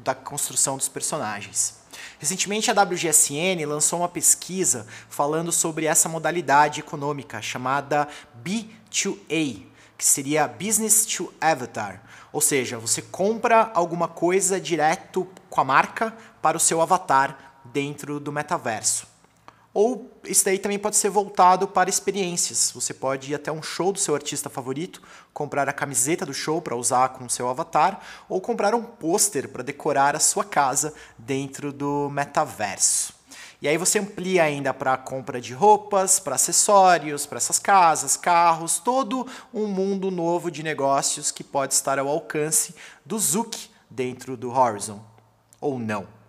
da 0.04 0.14
construção 0.14 0.78
dos 0.78 0.88
personagens. 0.88 1.80
Recentemente, 2.20 2.70
a 2.70 2.84
WGSN 2.84 3.66
lançou 3.66 4.00
uma 4.00 4.10
pesquisa 4.10 4.86
falando 5.10 5.52
sobre 5.52 5.86
essa 5.86 6.08
modalidade 6.08 6.80
econômica 6.80 7.42
chamada 7.42 8.08
B2A, 8.44 9.64
que 9.98 10.06
seria 10.06 10.48
Business 10.48 11.06
to 11.06 11.34
Avatar. 11.42 12.02
Ou 12.32 12.40
seja, 12.40 12.78
você 12.78 13.02
compra 13.02 13.72
alguma 13.74 14.08
coisa 14.08 14.60
direto 14.60 15.28
com 15.50 15.62
a 15.62 15.66
marca 15.66 16.16
para 16.42 16.58
o 16.58 16.60
seu 16.60 16.82
avatar 16.82 17.60
dentro 17.66 18.20
do 18.20 18.32
metaverso. 18.32 19.11
Ou 19.74 20.12
isso 20.26 20.44
daí 20.44 20.60
também 20.60 20.78
pode 20.78 20.98
ser 20.98 21.10
voltado 21.10 21.68
para 21.68 21.90
experiências. 21.90 22.72
Você 22.76 22.94
pode 22.94 23.32
ir 23.32 23.36
até 23.36 23.52
um 23.52 23.64
show 23.64 23.94
do 23.94 24.00
seu 24.00 24.14
artista 24.14 24.50
favorito, 24.50 25.02
comprar 25.34 25.70
a 25.70 25.74
camiseta 25.74 26.26
do 26.26 26.34
show 26.34 26.62
para 26.62 26.76
usar 26.76 27.10
com 27.10 27.26
o 27.26 27.30
seu 27.30 27.48
avatar, 27.48 28.02
ou 28.28 28.42
comprar 28.42 28.76
um 28.76 28.84
pôster 28.84 29.48
para 29.48 29.64
decorar 29.64 30.16
a 30.16 30.20
sua 30.20 30.44
casa 30.44 30.94
dentro 31.18 31.72
do 31.72 32.10
metaverso. 32.10 33.14
E 33.62 33.68
aí 33.68 33.78
você 33.78 34.00
amplia 34.00 34.44
ainda 34.44 34.74
para 34.74 34.94
a 34.94 34.98
compra 34.98 35.40
de 35.40 35.54
roupas, 35.54 36.20
para 36.20 36.36
acessórios, 36.36 37.28
para 37.28 37.38
essas 37.38 37.60
casas, 37.60 38.18
carros, 38.18 38.80
todo 38.80 39.28
um 39.54 39.68
mundo 39.68 40.10
novo 40.10 40.50
de 40.50 40.64
negócios 40.64 41.32
que 41.32 41.44
pode 41.44 41.76
estar 41.76 42.00
ao 42.00 42.08
alcance 42.08 42.74
do 43.06 43.20
Zuc 43.20 43.70
dentro 43.90 44.36
do 44.36 44.52
Horizon. 44.52 45.00
Ou 45.62 45.78
não. 45.78 46.21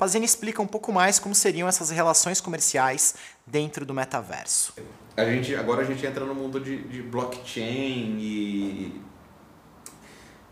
Pazini 0.00 0.24
explica 0.24 0.62
um 0.62 0.66
pouco 0.66 0.90
mais 0.90 1.18
como 1.18 1.34
seriam 1.34 1.68
essas 1.68 1.90
relações 1.90 2.40
comerciais 2.40 3.16
dentro 3.46 3.84
do 3.84 3.92
metaverso. 3.92 4.72
A 5.14 5.26
gente, 5.26 5.54
agora 5.54 5.82
a 5.82 5.84
gente 5.84 6.06
entra 6.06 6.24
no 6.24 6.34
mundo 6.34 6.58
de, 6.58 6.84
de 6.84 7.02
blockchain 7.02 8.16
e 8.18 8.98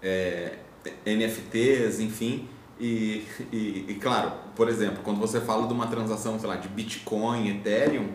é, 0.03 0.59
NFTs, 1.07 1.99
enfim. 1.99 2.47
E, 2.79 3.27
e, 3.51 3.87
e, 3.89 3.95
claro, 3.95 4.33
por 4.55 4.69
exemplo, 4.69 4.99
quando 5.03 5.19
você 5.19 5.41
fala 5.41 5.67
de 5.67 5.73
uma 5.73 5.87
transação, 5.87 6.39
sei 6.39 6.47
lá, 6.47 6.57
de 6.57 6.69
Bitcoin, 6.69 7.49
Ethereum, 7.49 8.09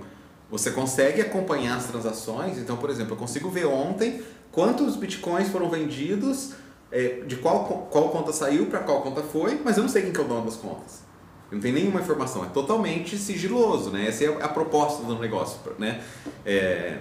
você 0.52 0.70
consegue 0.70 1.20
acompanhar 1.20 1.78
as 1.78 1.88
transações. 1.88 2.60
Então, 2.60 2.78
por 2.78 2.92
exemplo, 2.92 3.14
eu 3.14 3.18
consigo 3.18 3.50
ver 3.50 3.66
ontem 3.66 4.22
quantos 4.52 4.96
bitcoins 4.96 5.50
foram 5.50 5.68
vendidos, 5.68 6.52
é, 6.92 7.24
de 7.26 7.38
qual, 7.38 7.88
qual 7.90 8.10
conta 8.10 8.32
saiu 8.32 8.68
para 8.68 8.82
qual 8.82 9.02
conta 9.02 9.24
foi, 9.24 9.60
mas 9.66 9.78
eu 9.78 9.82
não 9.82 9.90
sei 9.90 10.04
quem 10.04 10.14
que 10.14 10.20
é 10.20 10.24
o 10.24 10.28
dono 10.28 10.46
das 10.46 10.58
contas. 10.58 11.12
Não 11.54 11.62
tem 11.62 11.72
nenhuma 11.72 12.02
informação, 12.02 12.44
é 12.44 12.48
totalmente 12.48 13.16
sigiloso, 13.16 13.92
né? 13.92 14.08
Essa 14.08 14.24
é 14.24 14.44
a 14.44 14.50
proposta 14.50 15.04
do 15.04 15.20
negócio, 15.20 15.60
né? 15.78 16.02
É, 16.44 16.98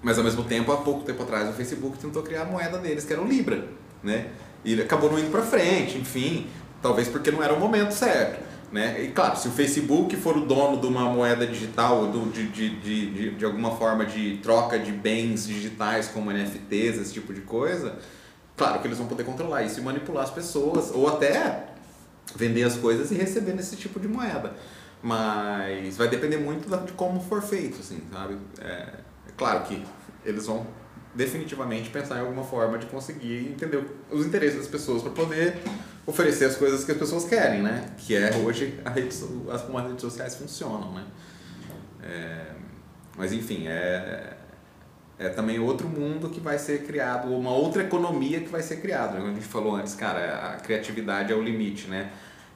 mas 0.00 0.16
ao 0.16 0.22
mesmo 0.22 0.44
tempo, 0.44 0.70
há 0.70 0.76
pouco 0.76 1.04
tempo 1.04 1.24
atrás, 1.24 1.48
o 1.48 1.52
Facebook 1.52 1.98
tentou 1.98 2.22
criar 2.22 2.42
a 2.42 2.44
moeda 2.44 2.78
deles, 2.78 3.04
que 3.04 3.12
era 3.12 3.20
o 3.20 3.26
Libra, 3.26 3.66
né? 4.02 4.28
E 4.64 4.80
acabou 4.80 5.10
não 5.10 5.18
indo 5.18 5.30
para 5.32 5.42
frente, 5.42 5.98
enfim, 5.98 6.46
talvez 6.80 7.08
porque 7.08 7.32
não 7.32 7.42
era 7.42 7.52
o 7.52 7.58
momento 7.58 7.92
certo. 7.92 8.52
Né? 8.70 9.02
E 9.02 9.08
claro, 9.08 9.36
se 9.36 9.48
o 9.48 9.50
Facebook 9.50 10.16
for 10.16 10.36
o 10.36 10.46
dono 10.46 10.80
de 10.80 10.86
uma 10.86 11.04
moeda 11.10 11.46
digital, 11.46 12.06
do, 12.06 12.30
de, 12.30 12.48
de, 12.48 12.80
de, 12.80 13.30
de, 13.34 13.44
alguma 13.44 13.72
forma 13.72 14.06
de 14.06 14.38
troca 14.38 14.78
de 14.78 14.92
bens 14.92 15.46
digitais 15.46 16.08
como 16.08 16.30
NFTs, 16.30 16.98
esse 16.98 17.12
tipo 17.12 17.34
de 17.34 17.42
coisa, 17.42 17.98
claro 18.56 18.80
que 18.80 18.86
eles 18.86 18.96
vão 18.96 19.08
poder 19.08 19.24
controlar 19.24 19.62
isso 19.62 19.78
e 19.78 19.82
manipular 19.82 20.24
as 20.24 20.30
pessoas, 20.30 20.90
ou 20.90 21.06
até 21.06 21.71
vender 22.36 22.62
as 22.62 22.76
coisas 22.76 23.10
e 23.10 23.14
receber 23.14 23.52
nesse 23.54 23.76
tipo 23.76 24.00
de 24.00 24.08
moeda. 24.08 24.54
Mas 25.02 25.96
vai 25.96 26.08
depender 26.08 26.36
muito 26.36 26.68
de 26.84 26.92
como 26.92 27.20
for 27.20 27.42
feito, 27.42 27.80
assim, 27.80 28.00
sabe? 28.12 28.38
É, 28.60 28.64
é 28.68 29.32
claro 29.36 29.64
que 29.64 29.84
eles 30.24 30.46
vão 30.46 30.66
definitivamente 31.14 31.90
pensar 31.90 32.16
em 32.16 32.20
alguma 32.20 32.44
forma 32.44 32.78
de 32.78 32.86
conseguir 32.86 33.48
entender 33.48 33.84
os 34.10 34.24
interesses 34.24 34.58
das 34.58 34.68
pessoas 34.68 35.02
para 35.02 35.10
poder 35.10 35.58
oferecer 36.06 36.46
as 36.46 36.56
coisas 36.56 36.84
que 36.84 36.92
as 36.92 36.98
pessoas 36.98 37.24
querem, 37.24 37.62
né? 37.62 37.90
Que 37.98 38.16
é 38.16 38.34
hoje 38.36 38.78
a 38.84 38.90
rede, 38.90 39.08
as, 39.50 39.62
como 39.62 39.78
as 39.78 39.86
redes 39.86 40.00
sociais 40.00 40.36
funcionam, 40.36 40.92
né? 40.92 41.04
É, 42.02 42.46
mas 43.16 43.32
enfim, 43.32 43.66
é, 43.66 44.36
é 45.22 45.28
também 45.28 45.58
outro 45.60 45.88
mundo 45.88 46.28
que 46.28 46.40
vai 46.40 46.58
ser 46.58 46.84
criado, 46.84 47.28
uma 47.28 47.50
outra 47.50 47.82
economia 47.82 48.40
que 48.40 48.48
vai 48.48 48.62
ser 48.62 48.76
criada. 48.80 49.18
Como 49.18 49.30
a 49.30 49.34
gente 49.34 49.46
falou 49.46 49.76
antes, 49.76 49.94
cara, 49.94 50.54
a 50.54 50.56
criatividade 50.56 51.32
é 51.32 51.36
o 51.36 51.42
limite, 51.42 51.88
né? 51.88 52.10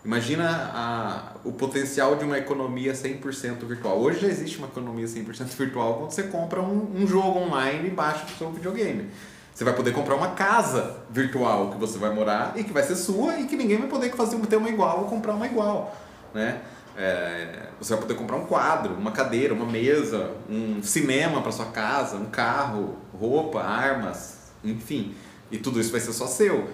Imagina 0.04 0.70
a, 0.72 1.32
o 1.44 1.52
potencial 1.52 2.16
de 2.16 2.24
uma 2.24 2.38
economia 2.38 2.92
100% 2.92 3.64
virtual. 3.64 3.98
Hoje 3.98 4.20
já 4.20 4.28
existe 4.28 4.58
uma 4.58 4.66
economia 4.66 5.06
100% 5.06 5.44
virtual 5.56 5.98
quando 5.98 6.10
você 6.10 6.24
compra 6.24 6.60
um, 6.60 6.92
um 6.94 7.06
jogo 7.06 7.38
online 7.38 7.88
e 7.88 7.90
baixa 7.90 8.24
o 8.24 8.28
seu 8.28 8.50
videogame. 8.50 9.10
Você 9.52 9.64
vai 9.64 9.74
poder 9.74 9.92
comprar 9.92 10.14
uma 10.16 10.32
casa 10.32 10.98
virtual 11.10 11.70
que 11.70 11.78
você 11.78 11.98
vai 11.98 12.14
morar 12.14 12.52
e 12.56 12.62
que 12.62 12.72
vai 12.72 12.82
ser 12.82 12.94
sua 12.94 13.38
e 13.38 13.46
que 13.46 13.56
ninguém 13.56 13.78
vai 13.78 13.88
poder 13.88 14.10
fazer 14.10 14.38
ter 14.46 14.56
uma 14.56 14.68
igual 14.68 15.00
ou 15.00 15.04
comprar 15.06 15.34
uma 15.34 15.46
igual, 15.46 15.96
né? 16.34 16.60
É, 16.96 17.68
você 17.78 17.92
vai 17.92 18.02
poder 18.02 18.14
comprar 18.14 18.36
um 18.36 18.46
quadro, 18.46 18.94
uma 18.94 19.12
cadeira, 19.12 19.52
uma 19.52 19.66
mesa, 19.66 20.32
um 20.48 20.82
cinema 20.82 21.42
para 21.42 21.52
sua 21.52 21.66
casa, 21.66 22.16
um 22.16 22.26
carro, 22.26 22.96
roupa, 23.12 23.62
armas, 23.62 24.52
enfim. 24.64 25.14
E 25.50 25.58
tudo 25.58 25.80
isso 25.80 25.92
vai 25.92 26.00
ser 26.00 26.12
só 26.12 26.26
seu. 26.26 26.70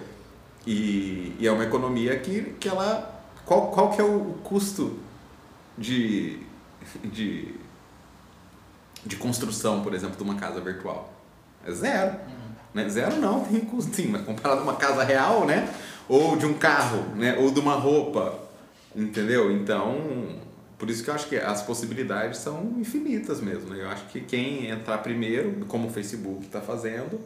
E, 0.65 1.35
e 1.39 1.47
é 1.47 1.51
uma 1.51 1.63
economia 1.65 2.17
que, 2.17 2.55
que 2.59 2.69
ela 2.69 3.13
qual, 3.45 3.67
qual 3.67 3.91
que 3.91 3.99
é 3.99 4.03
o 4.03 4.35
custo 4.43 4.99
de, 5.77 6.39
de, 7.03 7.55
de 9.05 9.15
construção, 9.17 9.81
por 9.81 9.93
exemplo, 9.93 10.15
de 10.15 10.23
uma 10.23 10.35
casa 10.35 10.61
virtual? 10.61 11.11
É 11.65 11.71
zero. 11.71 12.11
Uhum. 12.11 12.53
Né? 12.73 12.89
Zero 12.89 13.17
não, 13.17 13.41
tem 13.41 13.59
custo 13.61 13.95
sim, 13.95 14.07
mas 14.07 14.23
comparado 14.25 14.61
a 14.61 14.63
uma 14.63 14.75
casa 14.75 15.03
real, 15.03 15.45
né? 15.45 15.69
Ou 16.07 16.35
de 16.35 16.45
um 16.45 16.53
carro, 16.53 17.15
né? 17.15 17.37
Ou 17.37 17.51
de 17.51 17.59
uma 17.59 17.75
roupa, 17.75 18.39
entendeu? 18.95 19.51
Então, 19.51 20.41
por 20.77 20.89
isso 20.89 21.03
que 21.03 21.09
eu 21.09 21.13
acho 21.13 21.27
que 21.27 21.37
as 21.37 21.61
possibilidades 21.61 22.39
são 22.39 22.75
infinitas 22.77 23.39
mesmo. 23.39 23.69
Né? 23.69 23.83
Eu 23.83 23.89
acho 23.89 24.05
que 24.07 24.21
quem 24.21 24.69
entrar 24.69 24.97
primeiro, 24.99 25.65
como 25.67 25.87
o 25.87 25.91
Facebook 25.91 26.45
está 26.45 26.61
fazendo, 26.61 27.21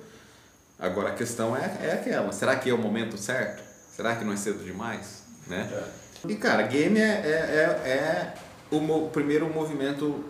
agora 0.78 1.10
a 1.10 1.14
questão 1.14 1.56
é, 1.56 1.78
é 1.82 1.94
aquela, 1.94 2.32
será 2.32 2.56
que 2.56 2.70
é 2.70 2.74
o 2.74 2.78
momento 2.78 3.18
certo? 3.18 3.64
Será 3.96 4.16
que 4.16 4.24
não 4.24 4.34
é 4.34 4.38
cedo 4.38 4.64
demais? 4.64 5.24
Né? 5.48 5.68
É. 5.72 6.32
E 6.32 6.36
cara, 6.36 6.64
game 6.64 7.00
é, 7.00 7.04
é, 7.04 7.86
é, 7.86 7.90
é 7.90 8.34
o 8.70 8.80
mo 8.80 9.10
primeiro 9.10 9.52
movimento, 9.52 10.24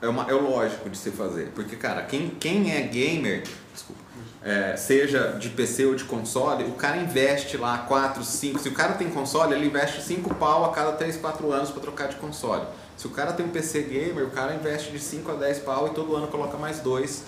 é, 0.00 0.08
uma, 0.08 0.28
é 0.28 0.32
lógico 0.32 0.88
de 0.90 0.96
se 0.96 1.10
fazer. 1.10 1.52
Porque, 1.54 1.76
cara, 1.76 2.02
quem, 2.02 2.30
quem 2.30 2.72
é 2.72 2.82
gamer, 2.82 3.44
desculpa, 3.72 4.02
é, 4.42 4.76
seja 4.76 5.36
de 5.40 5.48
PC 5.48 5.86
ou 5.86 5.94
de 5.94 6.04
console, 6.04 6.64
o 6.64 6.72
cara 6.72 6.98
investe 6.98 7.56
lá 7.56 7.78
4, 7.78 8.22
5. 8.22 8.58
Se 8.58 8.68
o 8.68 8.72
cara 8.72 8.92
tem 8.92 9.08
console, 9.08 9.54
ele 9.54 9.66
investe 9.66 10.02
5 10.02 10.34
pau 10.34 10.66
a 10.66 10.72
cada 10.72 10.92
3, 10.92 11.16
4 11.16 11.50
anos 11.50 11.70
para 11.70 11.80
trocar 11.80 12.08
de 12.08 12.16
console. 12.16 12.66
Se 12.96 13.06
o 13.06 13.10
cara 13.10 13.32
tem 13.32 13.46
um 13.46 13.48
PC 13.48 13.82
gamer, 13.82 14.24
o 14.24 14.30
cara 14.30 14.54
investe 14.54 14.92
de 14.92 14.98
5 14.98 15.32
a 15.32 15.34
10 15.34 15.60
pau 15.60 15.88
e 15.88 15.90
todo 15.90 16.14
ano 16.14 16.28
coloca 16.28 16.56
mais 16.58 16.80
dois 16.80 17.24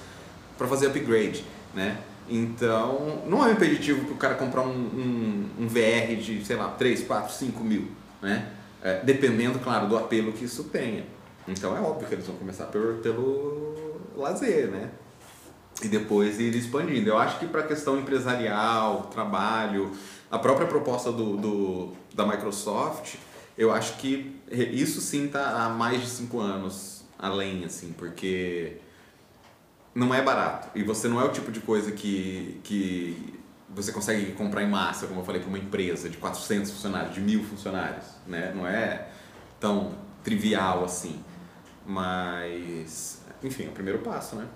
para 0.56 0.68
fazer 0.68 0.86
upgrade, 0.88 1.44
né? 1.74 1.98
Então, 2.28 3.22
não 3.26 3.46
é 3.46 3.52
impeditivo 3.52 4.04
para 4.04 4.14
o 4.14 4.16
cara 4.16 4.34
comprar 4.34 4.62
um, 4.62 4.68
um, 4.68 5.48
um, 5.60 5.68
VR 5.68 6.16
de, 6.20 6.44
sei 6.44 6.56
lá, 6.56 6.68
3, 6.68 7.02
4, 7.04 7.32
5 7.32 7.64
mil, 7.64 7.88
né? 8.20 8.48
É, 8.82 9.00
dependendo, 9.02 9.58
claro, 9.58 9.86
do 9.86 9.96
apelo 9.96 10.32
que 10.32 10.44
isso 10.44 10.64
tenha. 10.64 11.04
Então 11.48 11.76
é 11.76 11.80
óbvio 11.80 12.08
que 12.08 12.14
eles 12.14 12.26
vão 12.26 12.36
começar 12.36 12.66
pelo, 12.66 12.98
pelo 12.98 14.00
lazer, 14.16 14.68
né? 14.68 14.90
E 15.82 15.88
depois 15.88 16.40
ir 16.40 16.54
expandindo. 16.54 17.08
Eu 17.08 17.18
acho 17.18 17.38
que 17.38 17.46
para 17.46 17.60
a 17.60 17.66
questão 17.66 17.98
empresarial, 17.98 19.08
trabalho, 19.12 19.92
a 20.30 20.38
própria 20.38 20.66
proposta 20.66 21.12
do, 21.12 21.36
do, 21.36 21.92
da 22.14 22.26
Microsoft, 22.26 23.16
eu 23.56 23.72
acho 23.72 23.96
que 23.98 24.40
isso 24.50 25.00
sim 25.00 25.26
está 25.26 25.64
há 25.64 25.68
mais 25.68 26.00
de 26.00 26.08
cinco 26.08 26.40
anos 26.40 27.04
além, 27.18 27.64
assim, 27.64 27.94
porque 27.96 28.78
não 29.94 30.14
é 30.14 30.22
barato. 30.22 30.68
E 30.74 30.82
você 30.82 31.08
não 31.08 31.20
é 31.20 31.24
o 31.24 31.30
tipo 31.30 31.50
de 31.50 31.60
coisa 31.60 31.92
que, 31.92 32.60
que 32.64 33.34
você 33.68 33.92
consegue 33.92 34.32
comprar 34.32 34.62
em 34.62 34.68
massa, 34.68 35.06
como 35.06 35.20
eu 35.20 35.24
falei, 35.24 35.40
para 35.40 35.48
uma 35.48 35.58
empresa 35.58 36.08
de 36.08 36.16
400 36.16 36.70
funcionários, 36.70 37.14
de 37.14 37.20
mil 37.20 37.42
funcionários. 37.44 38.04
Né? 38.26 38.52
Não 38.54 38.66
é 38.66 39.08
tão 39.58 39.94
trivial 40.22 40.84
assim. 40.84 41.22
Mas, 41.86 43.20
enfim, 43.42 43.66
é 43.66 43.68
o 43.68 43.72
primeiro 43.72 44.00
passo, 44.00 44.36
né? 44.36 44.46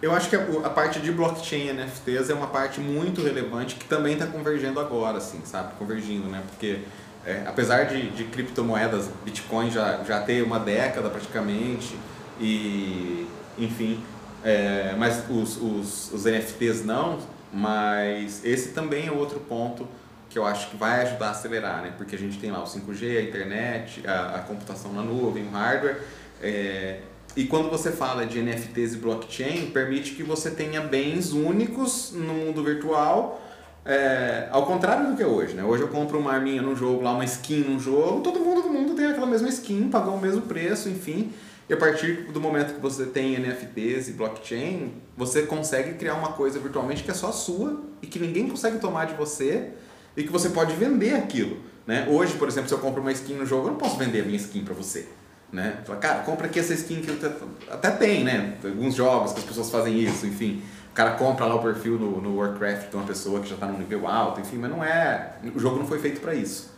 Eu 0.00 0.12
acho 0.12 0.28
que 0.28 0.36
a, 0.36 0.40
a 0.64 0.70
parte 0.70 1.00
de 1.00 1.12
blockchain 1.12 1.68
e 1.68 1.72
NFTs 1.72 2.30
é 2.30 2.34
uma 2.34 2.46
parte 2.46 2.80
muito 2.80 3.22
relevante 3.22 3.76
que 3.76 3.84
também 3.86 4.14
está 4.14 4.26
convergendo 4.26 4.80
agora, 4.80 5.18
assim, 5.18 5.40
sabe? 5.44 5.74
Convergindo, 5.78 6.28
né? 6.28 6.42
Porque 6.48 6.80
é, 7.26 7.42
apesar 7.46 7.84
de, 7.84 8.10
de 8.10 8.24
criptomoedas, 8.24 9.08
Bitcoin 9.24 9.70
já, 9.70 10.02
já 10.04 10.20
ter 10.20 10.42
uma 10.42 10.58
década 10.58 11.08
praticamente, 11.08 11.96
e 12.40 13.26
enfim, 13.56 14.02
é, 14.42 14.94
mas 14.98 15.24
os, 15.30 15.56
os, 15.56 16.12
os 16.12 16.24
NFTs 16.24 16.84
não, 16.84 17.18
mas 17.52 18.44
esse 18.44 18.70
também 18.70 19.06
é 19.06 19.12
outro 19.12 19.40
ponto 19.40 19.88
que 20.28 20.38
eu 20.38 20.44
acho 20.44 20.68
que 20.68 20.76
vai 20.76 21.02
ajudar 21.02 21.28
a 21.28 21.30
acelerar, 21.30 21.80
né? 21.80 21.94
Porque 21.96 22.16
a 22.16 22.18
gente 22.18 22.38
tem 22.38 22.50
lá 22.50 22.60
o 22.60 22.66
5G, 22.66 23.18
a 23.18 23.22
internet, 23.22 24.06
a, 24.06 24.36
a 24.36 24.38
computação 24.40 24.92
na 24.92 25.02
nuvem, 25.02 25.46
o 25.46 25.50
hardware. 25.50 26.02
É, 26.42 27.00
e 27.36 27.44
quando 27.46 27.68
você 27.68 27.90
fala 27.90 28.24
de 28.24 28.40
NFTs 28.40 28.94
e 28.94 28.96
blockchain, 28.98 29.70
permite 29.70 30.12
que 30.12 30.22
você 30.22 30.50
tenha 30.50 30.80
bens 30.80 31.32
únicos 31.32 32.12
no 32.12 32.32
mundo 32.32 32.62
virtual, 32.62 33.40
é, 33.84 34.48
ao 34.50 34.64
contrário 34.64 35.10
do 35.10 35.16
que 35.16 35.22
é 35.22 35.26
hoje, 35.26 35.54
né? 35.54 35.64
Hoje 35.64 35.82
eu 35.82 35.88
compro 35.88 36.18
uma 36.18 36.32
arminha 36.32 36.62
no 36.62 36.74
jogo, 36.74 37.02
lá 37.02 37.12
uma 37.12 37.24
skin 37.24 37.60
no 37.60 37.78
jogo, 37.78 38.20
todo 38.20 38.40
mundo 38.40 38.62
do 38.62 38.68
mundo 38.68 38.94
tem 38.94 39.06
aquela 39.06 39.26
mesma 39.26 39.48
skin, 39.48 39.90
pagou 39.90 40.14
o 40.14 40.20
mesmo 40.20 40.42
preço, 40.42 40.88
enfim. 40.88 41.32
E 41.68 41.72
a 41.72 41.76
partir 41.76 42.26
do 42.32 42.40
momento 42.40 42.74
que 42.74 42.80
você 42.80 43.06
tem 43.06 43.38
NFTs 43.38 44.08
e 44.08 44.12
blockchain, 44.12 44.92
você 45.16 45.42
consegue 45.42 45.94
criar 45.94 46.14
uma 46.14 46.32
coisa 46.32 46.58
virtualmente 46.58 47.02
que 47.02 47.10
é 47.10 47.14
só 47.14 47.32
sua 47.32 47.82
e 48.00 48.06
que 48.06 48.18
ninguém 48.18 48.48
consegue 48.48 48.78
tomar 48.78 49.06
de 49.06 49.14
você 49.14 49.70
e 50.16 50.22
que 50.22 50.30
você 50.30 50.50
pode 50.50 50.74
vender 50.76 51.14
aquilo. 51.14 51.58
Né? 51.86 52.06
Hoje, 52.08 52.34
por 52.34 52.48
exemplo, 52.48 52.68
se 52.68 52.74
eu 52.74 52.78
compro 52.78 53.00
uma 53.00 53.12
skin 53.12 53.34
no 53.34 53.44
jogo, 53.46 53.68
eu 53.68 53.72
não 53.72 53.78
posso 53.78 53.96
vender 53.96 54.20
a 54.20 54.24
minha 54.24 54.36
skin 54.36 54.64
para 54.64 54.74
você. 54.74 55.08
Né? 55.54 55.76
Fala, 55.84 56.00
cara, 56.00 56.18
compra 56.24 56.48
aqui 56.48 56.58
essa 56.58 56.74
skin 56.74 57.00
que 57.00 57.08
eu 57.08 57.40
até 57.70 57.88
tem, 57.92 58.24
né? 58.24 58.56
Alguns 58.64 58.96
jogos 58.96 59.32
que 59.32 59.38
as 59.38 59.44
pessoas 59.44 59.70
fazem 59.70 59.96
isso, 60.00 60.26
enfim. 60.26 60.60
O 60.90 60.94
cara 60.94 61.12
compra 61.12 61.46
lá 61.46 61.54
o 61.54 61.62
perfil 61.62 61.96
no, 61.96 62.20
no 62.20 62.36
Warcraft 62.38 62.90
de 62.90 62.96
uma 62.96 63.04
pessoa 63.06 63.38
que 63.38 63.48
já 63.48 63.54
está 63.54 63.68
no 63.68 63.78
nível 63.78 64.08
alto, 64.08 64.40
enfim, 64.40 64.56
mas 64.56 64.68
não 64.68 64.82
é. 64.82 65.34
O 65.54 65.60
jogo 65.60 65.78
não 65.78 65.86
foi 65.86 66.00
feito 66.00 66.20
para 66.20 66.34
isso. 66.34 66.74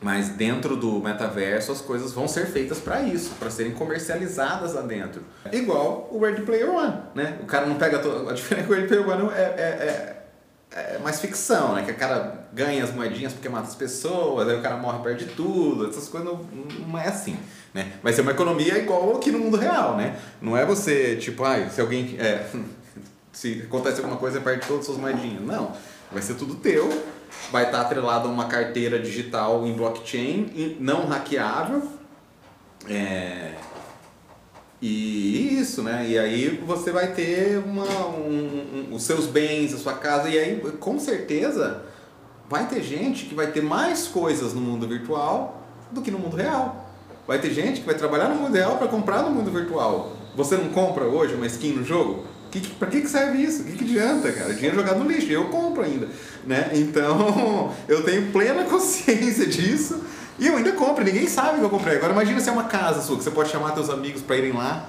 Mas 0.00 0.30
dentro 0.30 0.76
do 0.76 0.98
metaverso 0.98 1.70
as 1.70 1.80
coisas 1.80 2.12
vão 2.12 2.26
ser 2.26 2.46
feitas 2.46 2.80
para 2.80 3.02
isso, 3.02 3.30
para 3.38 3.50
serem 3.50 3.70
comercializadas 3.70 4.74
lá 4.74 4.82
dentro. 4.82 5.22
Igual 5.52 6.08
o 6.10 6.18
Ready 6.18 6.42
Player 6.42 6.68
One, 6.68 6.96
né? 7.14 7.38
O 7.40 7.46
cara 7.46 7.66
não 7.66 7.76
pega 7.76 8.00
todo... 8.00 8.28
a 8.28 8.32
diferença 8.32 8.64
é 8.64 8.66
que 8.66 8.72
o 8.72 8.74
Ready 8.74 8.88
Player 8.88 9.08
One 9.08 9.32
é, 9.32 9.42
é, 9.42 9.62
é, 9.62 10.17
é, 10.72 10.98
mais 10.98 11.20
ficção, 11.20 11.74
né? 11.74 11.82
Que 11.84 11.92
o 11.92 11.96
cara 11.96 12.46
ganha 12.52 12.82
as 12.84 12.92
moedinhas 12.92 13.32
porque 13.32 13.48
mata 13.48 13.68
as 13.68 13.74
pessoas, 13.74 14.48
aí 14.48 14.56
o 14.56 14.62
cara 14.62 14.76
morre 14.76 15.02
perde 15.02 15.26
tudo, 15.26 15.88
essas 15.88 16.08
coisas 16.08 16.28
não, 16.28 16.44
não 16.86 16.98
é 16.98 17.08
assim, 17.08 17.36
né? 17.72 17.92
Vai 18.02 18.12
ser 18.12 18.22
uma 18.22 18.32
economia 18.32 18.78
igual 18.78 19.16
aqui 19.16 19.30
no 19.30 19.38
mundo 19.38 19.56
real, 19.56 19.96
né? 19.96 20.18
Não 20.40 20.56
é 20.56 20.64
você 20.64 21.16
tipo, 21.16 21.44
ai, 21.44 21.68
se 21.70 21.80
alguém 21.80 22.16
é, 22.20 22.46
se 23.32 23.62
acontece 23.66 23.98
alguma 23.98 24.16
coisa 24.16 24.40
perde 24.40 24.66
todas 24.66 24.80
as 24.80 24.86
suas 24.86 24.98
moedinhas, 24.98 25.42
não. 25.42 25.72
Vai 26.12 26.22
ser 26.22 26.34
tudo 26.34 26.54
teu 26.54 26.88
vai 27.50 27.64
estar 27.64 27.82
atrelado 27.82 28.28
a 28.28 28.30
uma 28.30 28.46
carteira 28.46 28.98
digital 28.98 29.66
em 29.66 29.72
blockchain, 29.72 30.76
não 30.80 31.06
hackeável. 31.06 31.82
É... 32.88 33.54
E 34.80 35.58
isso, 35.58 35.82
né? 35.82 36.06
E 36.08 36.18
aí 36.18 36.62
você 36.64 36.92
vai 36.92 37.12
ter 37.12 37.58
uma, 37.58 38.06
um, 38.08 38.88
um, 38.90 38.94
os 38.94 39.02
seus 39.02 39.26
bens, 39.26 39.74
a 39.74 39.78
sua 39.78 39.94
casa, 39.94 40.28
e 40.28 40.38
aí 40.38 40.60
com 40.78 40.98
certeza 41.00 41.82
vai 42.48 42.66
ter 42.68 42.82
gente 42.82 43.26
que 43.26 43.34
vai 43.34 43.48
ter 43.48 43.62
mais 43.62 44.06
coisas 44.06 44.54
no 44.54 44.60
mundo 44.60 44.86
virtual 44.86 45.66
do 45.90 46.00
que 46.00 46.10
no 46.10 46.18
mundo 46.18 46.36
real. 46.36 46.88
Vai 47.26 47.40
ter 47.40 47.50
gente 47.50 47.80
que 47.80 47.86
vai 47.86 47.94
trabalhar 47.94 48.28
no 48.28 48.36
mundo 48.36 48.54
real 48.54 48.78
para 48.78 48.86
comprar 48.88 49.22
no 49.22 49.30
mundo 49.30 49.50
virtual. 49.50 50.12
Você 50.36 50.56
não 50.56 50.68
compra 50.68 51.04
hoje 51.04 51.34
uma 51.34 51.46
skin 51.46 51.72
no 51.72 51.84
jogo? 51.84 52.24
Que, 52.50 52.60
que, 52.60 52.70
pra 52.76 52.88
que, 52.88 53.02
que 53.02 53.08
serve 53.08 53.42
isso? 53.42 53.62
O 53.62 53.64
que, 53.66 53.72
que 53.72 53.84
adianta, 53.84 54.32
cara? 54.32 54.54
Dinheiro 54.54 54.76
jogado 54.76 55.00
no 55.00 55.10
lixo, 55.10 55.30
eu 55.30 55.46
compro 55.48 55.82
ainda. 55.82 56.08
Né? 56.46 56.70
Então, 56.74 57.74
eu 57.86 58.02
tenho 58.04 58.30
plena 58.32 58.64
consciência 58.64 59.44
disso 59.44 60.00
e 60.38 60.46
eu 60.46 60.56
ainda 60.56 60.72
compro, 60.72 61.04
ninguém 61.04 61.26
sabe 61.26 61.58
que 61.58 61.64
eu 61.64 61.70
comprei. 61.70 61.96
Agora 61.96 62.12
imagina 62.12 62.40
se 62.40 62.48
é 62.48 62.52
uma 62.52 62.64
casa 62.64 63.02
sua, 63.02 63.16
que 63.16 63.24
você 63.24 63.30
pode 63.30 63.50
chamar 63.50 63.74
seus 63.74 63.90
amigos 63.90 64.22
para 64.22 64.36
irem 64.36 64.52
lá, 64.52 64.86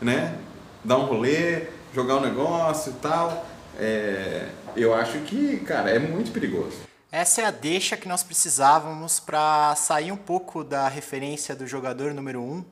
né? 0.00 0.38
Dar 0.82 0.96
um 0.96 1.04
rolê, 1.04 1.64
jogar 1.94 2.16
um 2.16 2.20
negócio 2.20 2.92
e 2.92 2.94
tal. 2.96 3.46
É, 3.78 4.48
eu 4.74 4.94
acho 4.94 5.18
que, 5.20 5.58
cara, 5.58 5.90
é 5.90 5.98
muito 5.98 6.32
perigoso. 6.32 6.78
Essa 7.12 7.42
é 7.42 7.44
a 7.44 7.50
deixa 7.50 7.96
que 7.96 8.08
nós 8.08 8.22
precisávamos 8.22 9.20
para 9.20 9.74
sair 9.76 10.12
um 10.12 10.16
pouco 10.16 10.64
da 10.64 10.88
referência 10.88 11.54
do 11.54 11.66
jogador 11.66 12.14
número 12.14 12.40
1 12.40 12.42
um 12.42 12.64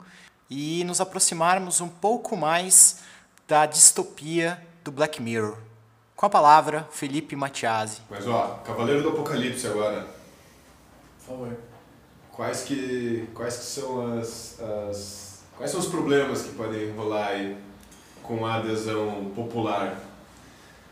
e 0.51 0.85
nos 0.85 1.01
aproximarmos 1.01 1.81
um 1.81 1.89
pouco 1.89 2.37
mais 2.37 3.01
da 3.47 3.67
distopia 3.67 4.61
do 4.83 4.91
Black 4.91 5.21
Mirror. 5.21 5.57
Com 6.17 6.27
a 6.27 6.31
palavra, 6.31 6.89
Felipe 6.91 7.37
Matiasi. 7.37 8.01
Mas 8.09 8.27
ó, 8.27 8.61
Cavaleiro 8.65 9.03
do 9.03 9.11
Apocalipse 9.11 9.67
agora. 9.67 10.07
Por 11.19 11.27
favor. 11.27 11.74
Quais 12.35 12.63
que, 12.63 13.29
quais 13.35 13.57
que 13.57 13.65
são 13.65 14.19
as, 14.19 14.59
as. 14.91 15.39
Quais 15.57 15.71
são 15.71 15.81
os 15.81 15.87
problemas 15.87 16.43
que 16.43 16.53
podem 16.55 16.91
rolar 16.93 17.29
aí 17.29 17.57
com 18.23 18.45
a 18.45 18.57
adesão 18.57 19.31
popular 19.37 20.01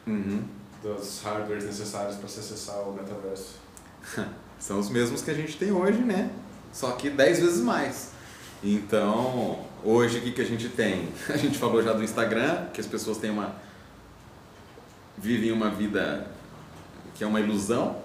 Uhum. 0.07 0.42
dos 0.83 1.20
hardwares 1.22 1.64
necessários 1.64 2.16
para 2.16 2.28
se 2.28 2.40
acessar 2.40 2.81
o 2.88 2.92
metaverso? 2.92 3.57
São 4.59 4.78
os 4.78 4.88
mesmos 4.88 5.22
que 5.22 5.31
a 5.31 5.35
gente 5.35 5.57
tem 5.57 5.72
hoje, 5.72 5.98
né? 5.98 6.31
Só 6.72 6.92
que 6.92 7.11
10 7.11 7.40
vezes 7.40 7.61
mais. 7.61 8.11
Então, 8.62 9.59
hoje 9.83 10.18
o 10.18 10.22
que, 10.22 10.31
que 10.33 10.40
a 10.40 10.44
gente 10.44 10.68
tem? 10.68 11.09
A 11.28 11.37
gente 11.37 11.59
falou 11.59 11.83
já 11.83 11.92
do 11.92 12.02
Instagram, 12.05 12.66
que 12.72 12.81
as 12.81 12.87
pessoas 12.87 13.18
têm 13.18 13.31
uma. 13.31 13.57
vivem 15.18 15.50
uma 15.50 15.68
vida 15.70 16.28
que 17.16 17.24
é 17.24 17.26
uma 17.26 17.40
ilusão, 17.40 18.00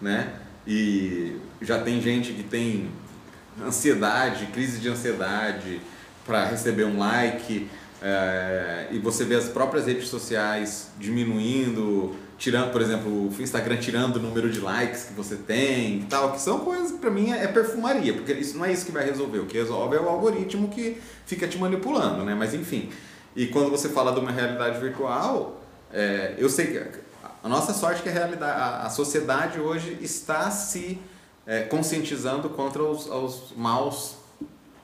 né? 0.00 0.40
E 0.66 1.36
já 1.60 1.80
tem 1.80 2.00
gente 2.00 2.32
que 2.32 2.42
tem 2.42 2.90
ansiedade, 3.60 4.46
crise 4.46 4.78
de 4.78 4.88
ansiedade 4.88 5.80
para 6.24 6.44
receber 6.46 6.84
um 6.84 6.98
like, 6.98 7.68
é, 8.00 8.88
e 8.90 8.98
você 8.98 9.24
vê 9.24 9.36
as 9.36 9.48
próprias 9.48 9.86
redes 9.86 10.08
sociais 10.08 10.88
diminuindo, 10.98 12.16
tirando, 12.36 12.72
por 12.72 12.80
exemplo, 12.80 13.28
o 13.28 13.42
Instagram 13.42 13.76
tirando 13.76 14.16
o 14.16 14.18
número 14.18 14.50
de 14.50 14.58
likes 14.58 15.04
que 15.04 15.12
você 15.12 15.36
tem 15.36 16.00
e 16.00 16.06
tal, 16.08 16.32
que 16.32 16.40
são 16.40 16.60
coisas 16.60 16.90
que 16.90 16.98
pra 16.98 17.10
mim 17.10 17.30
é 17.30 17.46
perfumaria, 17.46 18.12
porque 18.12 18.32
isso 18.32 18.58
não 18.58 18.64
é 18.64 18.72
isso 18.72 18.84
que 18.84 18.90
vai 18.90 19.04
resolver. 19.04 19.38
O 19.38 19.46
que 19.46 19.56
resolve 19.56 19.96
é 19.96 20.00
o 20.00 20.08
algoritmo 20.08 20.68
que 20.68 21.00
fica 21.24 21.46
te 21.46 21.56
manipulando, 21.58 22.24
né? 22.24 22.34
Mas 22.34 22.54
enfim. 22.54 22.90
E 23.36 23.46
quando 23.46 23.70
você 23.70 23.88
fala 23.88 24.12
de 24.12 24.18
uma 24.18 24.32
realidade 24.32 24.80
virtual, 24.80 25.62
é, 25.92 26.34
eu 26.36 26.48
sei 26.48 26.66
que 26.66 27.01
a 27.42 27.48
nossa 27.48 27.72
sorte 27.72 28.00
é 28.00 28.02
que 28.04 28.08
a, 28.08 28.12
realidade, 28.12 28.60
a, 28.60 28.86
a 28.86 28.90
sociedade 28.90 29.58
hoje 29.58 29.98
está 30.00 30.50
se 30.50 30.98
é, 31.46 31.62
conscientizando 31.62 32.48
contra 32.50 32.82
os, 32.82 33.06
os 33.06 33.52
maus 33.56 34.16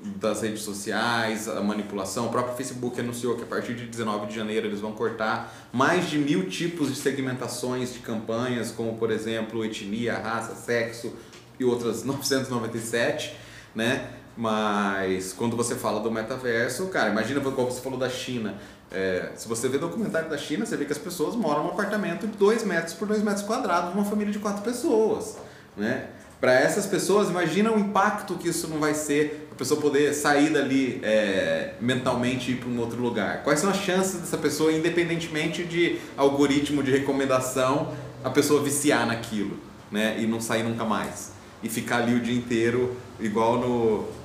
das 0.01 0.42
redes 0.42 0.62
sociais, 0.62 1.49
a 1.49 1.61
manipulação. 1.61 2.27
O 2.27 2.31
próprio 2.31 2.57
Facebook 2.57 3.01
anunciou 3.01 3.37
que 3.37 3.42
a 3.42 3.47
partir 3.47 3.75
de 3.75 3.87
19 3.87 4.27
de 4.27 4.35
janeiro 4.35 4.66
eles 4.66 4.81
vão 4.81 4.92
cortar 4.92 5.53
mais 5.73 6.09
de 6.09 6.18
mil 6.18 6.49
tipos 6.49 6.88
de 6.88 6.97
segmentações 6.97 7.92
de 7.92 7.99
campanhas, 8.01 8.71
como 8.71 8.97
por 8.97 9.11
exemplo 9.11 9.64
etnia, 9.64 10.16
raça, 10.18 10.55
sexo 10.55 11.12
e 11.59 11.64
outras 11.64 12.03
997, 12.05 13.37
né? 13.75 14.11
Mas 14.37 15.33
quando 15.33 15.57
você 15.57 15.75
fala 15.75 15.99
do 15.99 16.12
metaverso, 16.12 16.87
cara, 16.87 17.11
imagina 17.11 17.40
como 17.40 17.68
você 17.68 17.81
falou 17.81 17.99
da 17.99 18.09
China. 18.09 18.55
É, 18.90 19.31
se 19.37 19.46
você 19.46 19.68
vê 19.68 19.77
documentário 19.79 20.31
da 20.31 20.38
China, 20.38 20.64
você 20.64 20.77
vê 20.77 20.85
que 20.85 20.92
as 20.92 20.98
pessoas 20.98 21.35
moram 21.35 21.64
num 21.64 21.70
apartamento 21.70 22.27
de 22.27 22.37
2 22.37 22.64
metros 22.64 22.94
por 22.94 23.07
2 23.07 23.22
metros 23.22 23.44
quadrados, 23.44 23.92
uma 23.92 24.05
família 24.05 24.33
de 24.33 24.38
quatro 24.38 24.62
pessoas, 24.62 25.37
né? 25.77 26.07
Para 26.40 26.53
essas 26.55 26.87
pessoas, 26.87 27.29
imagina 27.29 27.72
o 27.72 27.79
impacto 27.79 28.35
que 28.37 28.48
isso 28.48 28.68
não 28.68 28.79
vai 28.79 28.94
ser, 28.94 29.48
a 29.51 29.57
pessoa 29.57 29.81
poder 29.81 30.14
sair 30.14 30.51
dali 30.51 31.01
é, 31.03 31.74
mentalmente 31.81 32.51
e 32.51 32.55
ir 32.55 32.59
para 32.59 32.68
um 32.68 32.79
outro 32.79 33.01
lugar. 33.01 33.42
Quais 33.42 33.59
são 33.59 33.68
as 33.68 33.79
chances 33.79 34.20
dessa 34.20 34.38
pessoa, 34.38 34.72
independentemente 34.72 35.64
de 35.64 35.98
algoritmo 36.16 36.81
de 36.81 36.92
recomendação, 36.92 37.92
a 38.22 38.31
pessoa 38.31 38.62
viciar 38.62 39.05
naquilo, 39.05 39.59
né? 39.90 40.16
E 40.18 40.27
não 40.27 40.40
sair 40.40 40.62
nunca 40.62 40.85
mais. 40.85 41.33
E 41.61 41.68
ficar 41.68 41.98
ali 41.98 42.14
o 42.14 42.20
dia 42.20 42.37
inteiro, 42.37 42.96
igual 43.18 43.59
no 43.59 44.17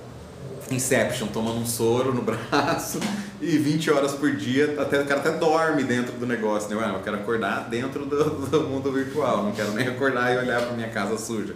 Inception, 0.72 1.28
tomando 1.28 1.60
um 1.60 1.66
soro 1.66 2.14
no 2.14 2.22
braço 2.24 3.00
e 3.42 3.58
20 3.58 3.92
horas 3.92 4.14
por 4.14 4.36
dia, 4.36 4.76
até, 4.80 5.02
o 5.02 5.06
cara 5.06 5.20
até 5.20 5.32
dorme 5.32 5.84
dentro 5.84 6.14
do 6.14 6.26
negócio, 6.26 6.74
né? 6.74 6.94
Eu 6.96 7.02
quero 7.02 7.18
acordar 7.18 7.70
dentro 7.70 8.06
do, 8.06 8.48
do 8.48 8.62
mundo 8.62 8.92
virtual, 8.92 9.44
não 9.44 9.52
quero 9.52 9.72
nem 9.74 9.88
acordar 9.88 10.34
e 10.34 10.38
olhar 10.38 10.62
para 10.62 10.74
minha 10.74 10.90
casa 10.90 11.18
suja. 11.18 11.56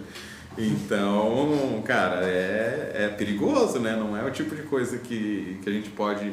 Então, 0.56 1.80
cara, 1.84 2.26
é, 2.26 2.92
é 2.94 3.08
perigoso, 3.08 3.78
né? 3.78 3.94
Não 3.94 4.16
é 4.16 4.24
o 4.24 4.30
tipo 4.30 4.56
de 4.56 4.62
coisa 4.62 4.98
que, 4.98 5.58
que 5.62 5.70
a 5.70 5.72
gente 5.72 5.90
pode 5.90 6.32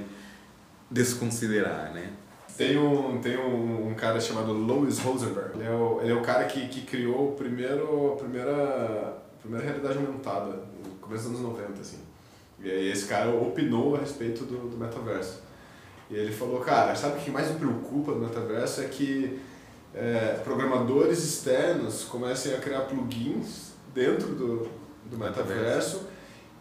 desconsiderar, 0.90 1.94
né? 1.94 2.10
Tem 2.58 2.78
um, 2.78 3.20
tem 3.20 3.38
um, 3.38 3.90
um 3.90 3.94
cara 3.94 4.20
chamado 4.20 4.54
Louis 4.54 4.98
Rosenberg. 5.00 5.52
Ele 5.56 5.66
é 5.66 5.72
o, 5.72 6.02
ele 6.02 6.12
é 6.12 6.16
o 6.16 6.22
cara 6.22 6.46
que, 6.46 6.68
que 6.70 6.82
criou 6.82 7.30
o 7.30 7.32
primeiro, 7.34 8.14
a 8.14 8.16
primeira, 8.16 9.22
a 9.38 9.42
primeira 9.42 9.66
realidade 9.66 9.98
aumentada, 9.98 10.64
no 10.84 10.96
começo 11.02 11.30
dos 11.30 11.40
anos 11.40 11.58
90, 11.58 11.82
assim. 11.82 12.05
E 12.64 12.70
aí 12.70 12.92
esse 12.92 13.06
cara 13.06 13.30
opinou 13.30 13.96
a 13.96 14.00
respeito 14.00 14.44
do, 14.44 14.70
do 14.70 14.78
metaverso. 14.78 15.42
E 16.10 16.16
ele 16.16 16.32
falou, 16.32 16.60
cara, 16.60 16.96
sabe 16.96 17.18
o 17.18 17.22
que 17.22 17.32
mais 17.32 17.50
me 17.50 17.60
preocupa 17.60 18.12
no 18.12 18.20
metaverso 18.20 18.82
é 18.82 18.86
que 18.86 19.40
é, 19.94 20.40
programadores 20.44 21.24
externos 21.24 22.04
comecem 22.04 22.54
a 22.54 22.58
criar 22.58 22.82
plugins 22.82 23.72
dentro 23.94 24.28
do, 24.36 24.68
do 25.06 25.18
metaverso 25.18 26.04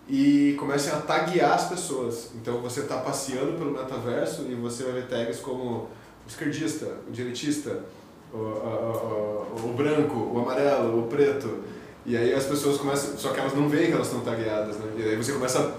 e 0.08 0.54
comecem 0.58 0.92
a 0.92 1.00
taguear 1.00 1.52
as 1.52 1.68
pessoas. 1.68 2.30
Então 2.34 2.60
você 2.60 2.80
está 2.80 2.98
passeando 2.98 3.58
pelo 3.58 3.72
metaverso 3.72 4.46
e 4.48 4.54
você 4.54 4.84
vai 4.84 4.92
ver 4.94 5.08
tags 5.08 5.40
como 5.40 5.64
o 5.64 5.88
esquerdista, 6.26 6.86
o 7.08 7.10
direitista, 7.10 7.82
o, 8.32 8.36
o, 8.36 9.56
o, 9.62 9.70
o 9.70 9.74
branco, 9.74 10.16
o 10.16 10.38
amarelo, 10.40 11.04
o 11.04 11.06
preto. 11.08 11.64
E 12.06 12.16
aí 12.16 12.34
as 12.34 12.44
pessoas 12.44 12.76
começam, 12.76 13.16
só 13.16 13.30
que 13.30 13.40
elas 13.40 13.54
não 13.54 13.68
veem 13.68 13.86
que 13.86 13.92
elas 13.92 14.08
estão 14.08 14.20
tagueadas, 14.20 14.76
né? 14.76 14.84
E 14.98 15.02
aí 15.10 15.16
você 15.16 15.32
começa 15.32 15.72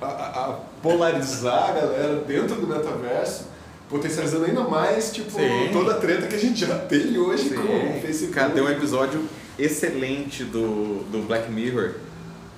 a, 0.00 0.06
a, 0.06 0.08
a 0.50 0.58
polarizar 0.82 1.70
a 1.70 1.72
galera 1.72 2.16
dentro 2.26 2.56
do 2.56 2.66
metaverso, 2.66 3.48
potencializando 3.88 4.44
ainda 4.44 4.62
mais, 4.62 5.12
tipo, 5.12 5.30
Sim. 5.32 5.70
toda 5.72 5.92
a 5.92 5.94
treta 5.96 6.26
que 6.28 6.36
a 6.36 6.38
gente 6.38 6.60
já 6.64 6.78
tem 6.78 7.18
hoje 7.18 7.48
Sim. 7.48 7.54
com 7.56 7.62
o 7.98 8.00
Facebook. 8.00 8.32
Cara, 8.34 8.50
tem 8.50 8.62
um 8.62 8.70
episódio 8.70 9.20
excelente 9.58 10.44
do, 10.44 11.02
do 11.10 11.26
Black 11.26 11.50
Mirror 11.50 11.92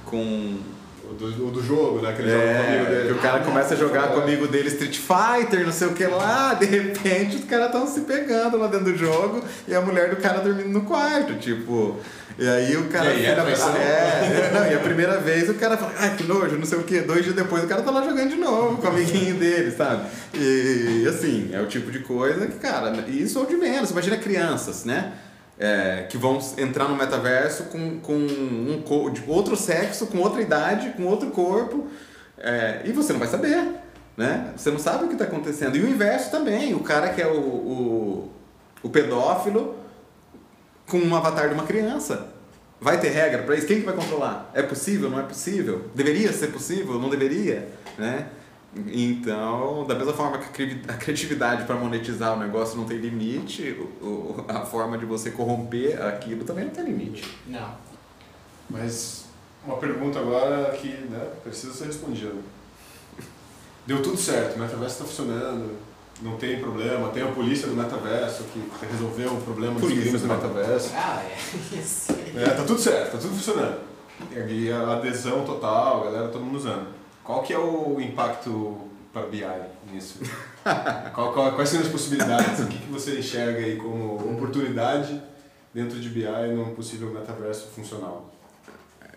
com 0.04 0.58
O 1.08 1.14
do, 1.14 1.50
do 1.52 1.62
jogo, 1.62 2.00
né? 2.00 2.12
Que 2.12 2.22
ele 2.22 2.30
joga 2.30 2.42
com 2.42 2.50
o 2.52 2.66
amigo 2.66 2.84
É, 2.84 2.90
dele. 2.90 3.06
que 3.08 3.14
o 3.14 3.22
cara 3.22 3.38
começa 3.44 3.74
a 3.74 3.76
jogar 3.76 4.04
É. 4.04 4.08
com 4.08 4.18
o 4.18 4.22
amigo 4.22 4.46
dele 4.48 4.68
Street 4.68 4.98
Fighter, 4.98 5.64
não 5.64 5.72
sei 5.72 5.86
o 5.88 5.92
que 5.94 6.04
lá, 6.06 6.52
de 6.54 6.66
repente 6.66 7.36
os 7.36 7.44
caras 7.44 7.66
estão 7.66 7.86
se 7.86 8.00
pegando 8.00 8.56
lá 8.58 8.66
dentro 8.66 8.92
do 8.92 8.98
jogo 8.98 9.42
e 9.68 9.74
a 9.74 9.80
mulher 9.80 10.10
do 10.10 10.16
cara 10.16 10.40
dormindo 10.40 10.68
no 10.68 10.82
quarto, 10.82 11.34
tipo. 11.36 11.96
E 12.38 12.46
aí 12.46 12.76
o 12.76 12.88
cara. 12.88 13.06
E 13.06 13.08
aí, 13.12 13.24
é 13.24 13.30
filha- 13.30 13.42
traição? 13.42 13.76
é, 13.76 14.50
não, 14.52 14.66
e 14.70 14.74
a 14.74 14.78
primeira 14.80 15.18
vez 15.20 15.48
o 15.48 15.54
cara 15.54 15.76
fala, 15.76 15.94
ai 15.98 16.16
que 16.16 16.24
nojo, 16.24 16.56
não 16.58 16.66
sei 16.66 16.78
o 16.78 16.82
que, 16.82 17.00
dois 17.00 17.22
dias 17.24 17.34
depois 17.34 17.64
o 17.64 17.66
cara 17.66 17.80
tá 17.82 17.90
lá 17.90 18.02
jogando 18.02 18.28
de 18.28 18.36
novo 18.36 18.76
com 18.76 18.86
o 18.86 18.90
amiguinho 18.90 19.36
dele, 19.36 19.70
sabe? 19.70 20.06
E 20.34 21.06
assim, 21.08 21.50
é 21.52 21.60
o 21.62 21.66
tipo 21.66 21.90
de 21.90 22.00
coisa 22.00 22.46
que, 22.46 22.58
cara, 22.58 22.92
isso 23.08 23.38
ou 23.40 23.46
de 23.46 23.56
menos, 23.56 23.90
imagina 23.90 24.18
crianças, 24.18 24.84
né? 24.84 25.12
É, 25.58 26.04
que 26.10 26.18
vão 26.18 26.38
entrar 26.58 26.86
no 26.86 26.94
metaverso 26.96 27.64
com, 27.64 27.98
com 28.00 28.12
um 28.12 28.82
outro 29.26 29.56
sexo, 29.56 30.06
com 30.08 30.18
outra 30.18 30.42
idade, 30.42 30.90
com 30.94 31.04
outro 31.06 31.30
corpo, 31.30 31.86
é, 32.36 32.82
e 32.84 32.92
você 32.92 33.14
não 33.14 33.20
vai 33.20 33.28
saber, 33.28 33.66
né? 34.14 34.48
Você 34.54 34.70
não 34.70 34.78
sabe 34.78 35.04
o 35.04 35.08
que 35.08 35.14
está 35.14 35.24
acontecendo. 35.24 35.74
E 35.74 35.80
o 35.80 35.88
inverso 35.88 36.30
também, 36.30 36.74
o 36.74 36.80
cara 36.80 37.08
que 37.08 37.22
é 37.22 37.26
o, 37.26 37.38
o, 37.40 38.30
o 38.82 38.90
pedófilo 38.90 39.74
com 40.86 40.98
um 40.98 41.14
avatar 41.16 41.48
de 41.48 41.54
uma 41.54 41.64
criança. 41.66 42.28
Vai 42.80 43.00
ter 43.00 43.08
regra 43.08 43.42
para 43.42 43.54
isso? 43.56 43.66
Quem 43.66 43.80
que 43.80 43.86
vai 43.86 43.94
controlar? 43.94 44.50
É 44.54 44.62
possível? 44.62 45.08
Não 45.10 45.18
é 45.18 45.22
possível? 45.22 45.90
Deveria 45.94 46.32
ser 46.32 46.48
possível? 46.48 47.00
Não 47.00 47.08
deveria? 47.08 47.68
Né? 47.96 48.28
Então, 48.88 49.86
da 49.86 49.94
mesma 49.94 50.12
forma 50.12 50.36
que 50.38 50.44
a 50.44 50.48
cri- 50.48 50.82
a 50.86 50.92
criatividade 50.92 51.64
para 51.64 51.76
monetizar 51.76 52.34
o 52.34 52.38
negócio 52.38 52.76
não 52.76 52.84
tem 52.84 52.98
limite, 52.98 53.74
a 54.48 54.60
forma 54.66 54.98
de 54.98 55.06
você 55.06 55.30
corromper 55.30 56.00
aquilo 56.02 56.44
também 56.44 56.64
não 56.66 56.70
tem 56.72 56.84
limite. 56.84 57.38
Não. 57.46 57.72
Mas 58.68 59.24
uma 59.64 59.78
pergunta 59.78 60.18
agora 60.18 60.72
que 60.72 60.88
né, 60.88 61.26
precisa 61.42 61.72
ser 61.72 61.86
respondida. 61.86 62.34
deu 63.86 64.02
tudo 64.02 64.18
certo, 64.18 64.56
o 64.56 64.58
metaverso 64.58 64.94
está 64.96 65.04
funcionando, 65.06 65.70
não 66.22 66.36
tem 66.36 66.58
problema, 66.60 67.08
tem 67.10 67.22
a 67.22 67.26
polícia 67.32 67.68
do 67.68 67.74
metaverso 67.74 68.44
que 68.44 68.62
resolveu 68.90 69.32
o 69.34 69.40
problema 69.42 69.78
dos 69.78 69.90
crimes 69.90 70.22
do 70.22 70.28
metaverso. 70.28 70.90
Ah, 70.94 71.22
é. 71.22 71.36
Isso. 71.76 72.12
É, 72.34 72.44
tá 72.50 72.64
tudo 72.64 72.78
certo, 72.80 73.12
tá 73.12 73.18
tudo 73.18 73.34
funcionando. 73.34 73.80
E 74.48 74.70
a 74.72 74.92
adesão 74.94 75.44
total, 75.44 76.02
a 76.02 76.04
galera 76.06 76.28
todo 76.28 76.42
mundo 76.44 76.56
usando. 76.56 76.88
Qual 77.22 77.42
que 77.42 77.52
é 77.52 77.58
o 77.58 78.00
impacto 78.00 78.78
para 79.12 79.26
BI 79.26 79.44
nisso? 79.92 80.20
Qual- 81.14 81.32
qual- 81.32 81.52
quais 81.52 81.68
são 81.68 81.80
as 81.80 81.88
possibilidades? 81.88 82.60
O 82.60 82.66
que, 82.66 82.78
que 82.78 82.90
você 82.90 83.18
enxerga 83.18 83.58
aí 83.60 83.76
como 83.76 84.16
oportunidade 84.34 85.22
dentro 85.72 86.00
de 86.00 86.08
BI 86.08 86.26
num 86.54 86.74
possível 86.74 87.10
metaverso 87.12 87.68
funcional? 87.68 88.32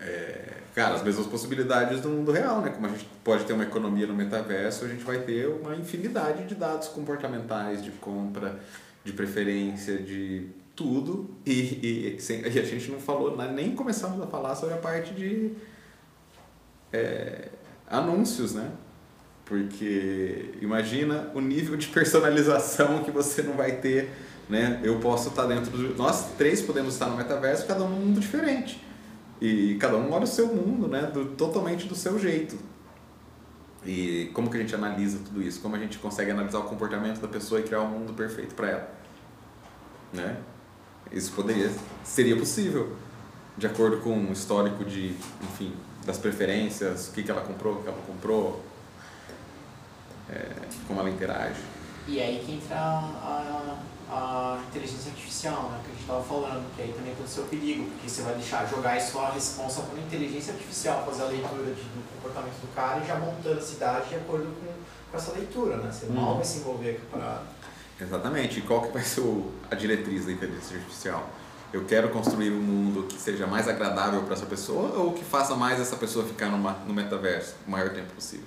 É, 0.00 0.59
cara, 0.74 0.94
as 0.94 1.02
mesmas 1.02 1.26
possibilidades 1.26 2.00
do 2.00 2.08
mundo 2.08 2.30
real, 2.32 2.60
né? 2.60 2.70
Como 2.70 2.86
a 2.86 2.90
gente 2.90 3.06
pode 3.24 3.44
ter 3.44 3.52
uma 3.52 3.64
economia 3.64 4.06
no 4.06 4.14
metaverso, 4.14 4.84
a 4.84 4.88
gente 4.88 5.02
vai 5.04 5.18
ter 5.18 5.46
uma 5.48 5.74
infinidade 5.76 6.46
de 6.46 6.54
dados 6.54 6.88
comportamentais, 6.88 7.82
de 7.82 7.90
compra, 7.92 8.60
de 9.04 9.12
preferência, 9.12 9.98
de 9.98 10.46
tudo. 10.76 11.30
E, 11.44 12.14
e, 12.16 12.20
sem- 12.20 12.40
e 12.42 12.58
a 12.58 12.62
gente 12.64 12.90
não 12.90 12.98
falou, 13.00 13.36
né, 13.36 13.52
nem 13.54 13.74
começamos 13.74 14.20
a 14.22 14.26
falar 14.26 14.54
sobre 14.54 14.74
a 14.74 14.78
parte 14.78 15.12
de 15.12 15.52
é, 16.92 17.48
anúncios, 17.88 18.54
né? 18.54 18.70
Porque 19.44 20.54
imagina 20.60 21.30
o 21.34 21.40
nível 21.40 21.76
de 21.76 21.88
personalização 21.88 23.02
que 23.02 23.10
você 23.10 23.42
não 23.42 23.54
vai 23.54 23.72
ter, 23.76 24.08
né? 24.48 24.80
Eu 24.84 25.00
posso 25.00 25.28
estar 25.30 25.46
dentro 25.46 25.70
do... 25.70 25.96
Nós 25.96 26.32
três 26.38 26.62
podemos 26.62 26.94
estar 26.94 27.06
no 27.06 27.16
metaverso, 27.16 27.66
cada 27.66 27.82
um 27.84 27.88
num 27.88 27.96
mundo 27.96 28.20
diferente. 28.20 28.80
E 29.40 29.76
cada 29.76 29.96
um 29.96 30.12
olha 30.12 30.24
o 30.24 30.26
seu 30.26 30.48
mundo, 30.48 30.86
né? 30.86 31.02
Do, 31.02 31.26
totalmente 31.26 31.86
do 31.86 31.94
seu 31.94 32.18
jeito. 32.18 32.58
E 33.84 34.30
como 34.34 34.50
que 34.50 34.56
a 34.58 34.60
gente 34.60 34.74
analisa 34.74 35.18
tudo 35.24 35.42
isso? 35.42 35.60
Como 35.60 35.74
a 35.74 35.78
gente 35.78 35.98
consegue 35.98 36.30
analisar 36.30 36.58
o 36.58 36.64
comportamento 36.64 37.20
da 37.20 37.28
pessoa 37.28 37.60
e 37.60 37.64
criar 37.64 37.80
um 37.80 37.88
mundo 37.88 38.12
perfeito 38.12 38.54
para 38.54 38.68
ela? 38.68 38.90
Né? 40.12 40.36
Isso 41.10 41.32
poderia, 41.32 41.70
seria 42.04 42.36
possível, 42.36 42.94
de 43.56 43.66
acordo 43.66 43.98
com 43.98 44.12
um 44.12 44.32
histórico 44.32 44.84
de, 44.84 45.14
enfim, 45.42 45.72
das 46.04 46.18
preferências, 46.18 47.08
o 47.08 47.12
que, 47.12 47.22
que 47.22 47.30
ela 47.30 47.40
comprou, 47.40 47.74
o 47.74 47.82
que 47.82 47.88
ela 47.88 48.02
comprou, 48.06 48.62
é, 50.28 50.46
como 50.86 51.00
ela 51.00 51.10
interage. 51.10 51.60
E 52.06 52.20
aí 52.20 52.42
que 52.44 52.52
entra 52.52 52.76
a, 52.76 53.78
a, 54.10 54.58
inteligência 54.68 55.10
artificial, 55.12 55.70
né? 55.70 55.80
Que 55.84 55.90
a 55.90 55.94
gente 55.94 56.06
tava 56.06 56.22
falando, 56.22 56.64
que 56.76 56.82
aí 56.82 56.92
também 56.92 57.14
tem 57.14 57.44
o 57.44 57.46
perigo, 57.48 57.84
porque 57.90 58.08
você 58.08 58.22
vai 58.22 58.34
deixar 58.34 58.66
jogar 58.66 58.96
isso 58.98 59.18
a 59.18 59.30
responsa 59.30 59.82
para 59.82 59.98
a 59.98 60.02
inteligência 60.02 60.52
artificial 60.52 61.04
fazer 61.06 61.22
a 61.22 61.26
leitura 61.26 61.64
de, 61.74 61.82
do 61.82 62.02
comportamento 62.14 62.60
do 62.60 62.74
cara 62.74 63.02
e 63.02 63.06
já 63.06 63.16
montando 63.16 63.58
a 63.58 63.62
cidade 63.62 64.08
de 64.08 64.16
acordo 64.16 64.46
com, 64.60 64.72
com 65.10 65.16
essa 65.16 65.32
leitura, 65.32 65.76
né? 65.76 65.90
Você 65.92 66.06
mal 66.06 66.30
Uhum. 66.32 66.36
vai 66.36 66.44
se 66.44 66.58
envolver 66.58 67.00
com 67.10 67.16
a 67.16 67.20
parada. 67.20 67.42
Exatamente. 68.00 68.58
E 68.58 68.62
qual 68.62 68.82
que 68.82 68.92
vai 68.92 69.02
ser 69.02 69.20
o- 69.20 69.52
a 69.70 69.74
diretriz 69.74 70.26
da 70.26 70.32
inteligência 70.32 70.76
artificial? 70.76 71.28
Eu 71.72 71.84
quero 71.84 72.08
construir 72.08 72.50
um 72.50 72.60
mundo 72.60 73.04
que 73.06 73.16
seja 73.20 73.46
mais 73.46 73.68
agradável 73.68 74.22
para 74.22 74.34
essa 74.34 74.46
pessoa 74.46 74.88
ou 74.98 75.12
que 75.12 75.24
faça 75.24 75.54
mais 75.54 75.78
essa 75.78 75.96
pessoa 75.96 76.24
ficar 76.26 76.46
numa, 76.48 76.72
no 76.86 76.92
metaverso 76.92 77.54
o 77.66 77.70
maior 77.70 77.90
tempo 77.90 78.12
possível? 78.14 78.46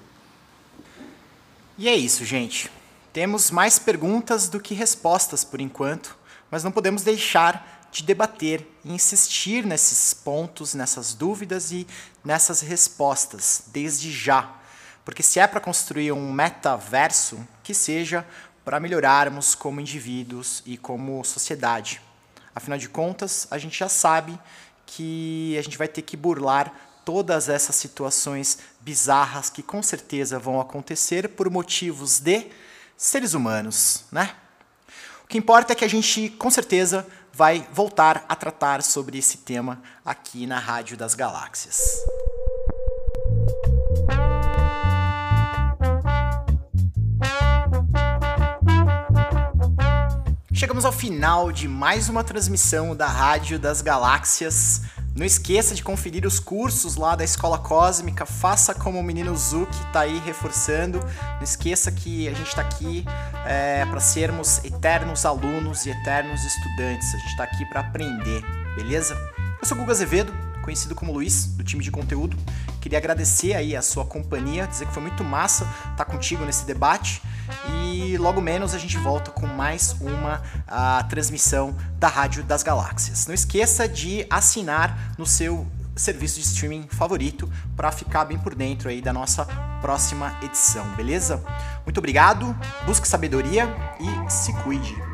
E 1.77 1.87
é 1.87 1.95
isso, 1.95 2.25
gente. 2.25 2.69
Temos 3.13 3.51
mais 3.51 3.77
perguntas 3.77 4.49
do 4.49 4.59
que 4.59 4.73
respostas 4.73 5.43
por 5.43 5.61
enquanto, 5.61 6.17
mas 6.49 6.63
não 6.63 6.71
podemos 6.71 7.03
deixar 7.03 7.87
de 7.91 8.01
debater 8.01 8.67
e 8.83 8.91
insistir 8.91 9.63
nesses 9.63 10.15
pontos, 10.15 10.73
nessas 10.73 11.13
dúvidas 11.13 11.71
e 11.71 11.85
nessas 12.25 12.61
respostas, 12.61 13.65
desde 13.67 14.11
já. 14.11 14.55
Porque 15.05 15.21
se 15.21 15.39
é 15.39 15.45
para 15.45 15.59
construir 15.59 16.11
um 16.11 16.33
metaverso, 16.33 17.39
que 17.61 17.71
seja 17.71 18.25
para 18.65 18.79
melhorarmos 18.79 19.53
como 19.53 19.79
indivíduos 19.79 20.63
e 20.65 20.75
como 20.75 21.23
sociedade. 21.23 22.01
Afinal 22.55 22.79
de 22.79 22.89
contas, 22.89 23.45
a 23.51 23.59
gente 23.59 23.77
já 23.77 23.89
sabe 23.89 24.39
que 24.87 25.55
a 25.55 25.61
gente 25.61 25.77
vai 25.77 25.87
ter 25.87 26.01
que 26.01 26.17
burlar 26.17 26.73
todas 27.05 27.47
essas 27.47 27.75
situações 27.75 28.57
bizarras 28.81 29.51
que 29.51 29.61
com 29.61 29.83
certeza 29.83 30.39
vão 30.39 30.59
acontecer 30.59 31.29
por 31.29 31.47
motivos 31.51 32.19
de 32.19 32.49
seres 33.03 33.33
humanos, 33.33 34.05
né? 34.13 34.33
O 35.25 35.27
que 35.27 35.37
importa 35.37 35.73
é 35.73 35.75
que 35.75 35.83
a 35.83 35.89
gente 35.89 36.29
com 36.29 36.49
certeza 36.49 37.05
vai 37.33 37.67
voltar 37.73 38.23
a 38.29 38.35
tratar 38.35 38.81
sobre 38.81 39.17
esse 39.17 39.39
tema 39.39 39.81
aqui 40.05 40.47
na 40.47 40.57
Rádio 40.57 40.95
das 40.95 41.13
Galáxias. 41.13 41.97
Chegamos 50.53 50.85
ao 50.85 50.93
final 50.93 51.51
de 51.51 51.67
mais 51.67 52.07
uma 52.07 52.23
transmissão 52.23 52.95
da 52.95 53.07
Rádio 53.07 53.59
das 53.59 53.81
Galáxias. 53.81 54.83
Não 55.15 55.23
esqueça 55.23 55.75
de 55.75 55.83
conferir 55.83 56.25
os 56.25 56.39
cursos 56.39 56.95
lá 56.95 57.15
da 57.15 57.23
Escola 57.23 57.59
Cósmica. 57.59 58.25
Faça 58.25 58.73
como 58.73 58.99
o 58.99 59.03
menino 59.03 59.35
Zuki 59.37 59.77
tá 59.91 60.01
aí 60.01 60.19
reforçando. 60.25 60.99
Não 61.35 61.43
esqueça 61.43 61.91
que 61.91 62.27
a 62.27 62.33
gente 62.33 62.47
está 62.47 62.63
aqui 62.63 63.05
é, 63.45 63.85
para 63.85 63.99
sermos 63.99 64.63
eternos 64.63 65.23
alunos 65.23 65.85
e 65.85 65.91
eternos 65.91 66.43
estudantes. 66.43 67.13
A 67.13 67.17
gente 67.17 67.29
está 67.29 67.43
aqui 67.43 67.63
para 67.65 67.81
aprender, 67.81 68.43
beleza? 68.75 69.15
Eu 69.61 69.67
sou 69.67 69.77
o 69.77 69.79
Guga 69.81 69.91
Azevedo, 69.91 70.33
conhecido 70.63 70.95
como 70.95 71.13
Luiz, 71.13 71.45
do 71.45 71.63
time 71.63 71.83
de 71.83 71.91
conteúdo. 71.91 72.35
Queria 72.81 72.97
agradecer 72.97 73.53
aí 73.53 73.75
a 73.75 73.83
sua 73.83 74.05
companhia, 74.05 74.65
dizer 74.65 74.87
que 74.87 74.93
foi 74.93 75.03
muito 75.03 75.23
massa 75.23 75.71
estar 75.91 76.05
contigo 76.05 76.43
nesse 76.43 76.65
debate. 76.65 77.21
E 77.69 78.17
logo 78.17 78.41
menos 78.41 78.73
a 78.73 78.77
gente 78.77 78.97
volta 78.97 79.31
com 79.31 79.45
mais 79.45 79.95
uma 79.99 80.41
ah, 80.67 81.05
transmissão 81.09 81.75
da 81.97 82.07
Rádio 82.07 82.43
das 82.43 82.63
Galáxias. 82.63 83.27
Não 83.27 83.33
esqueça 83.33 83.87
de 83.87 84.25
assinar 84.29 85.15
no 85.17 85.25
seu 85.25 85.67
serviço 85.95 86.39
de 86.39 86.45
streaming 86.45 86.87
favorito 86.89 87.49
para 87.75 87.91
ficar 87.91 88.25
bem 88.25 88.37
por 88.37 88.55
dentro 88.55 88.89
aí 88.89 89.01
da 89.01 89.13
nossa 89.13 89.45
próxima 89.81 90.37
edição, 90.41 90.85
beleza? 90.95 91.43
Muito 91.85 91.97
obrigado, 91.97 92.55
busque 92.85 93.07
sabedoria 93.07 93.67
e 93.99 94.31
se 94.31 94.53
cuide. 94.63 95.12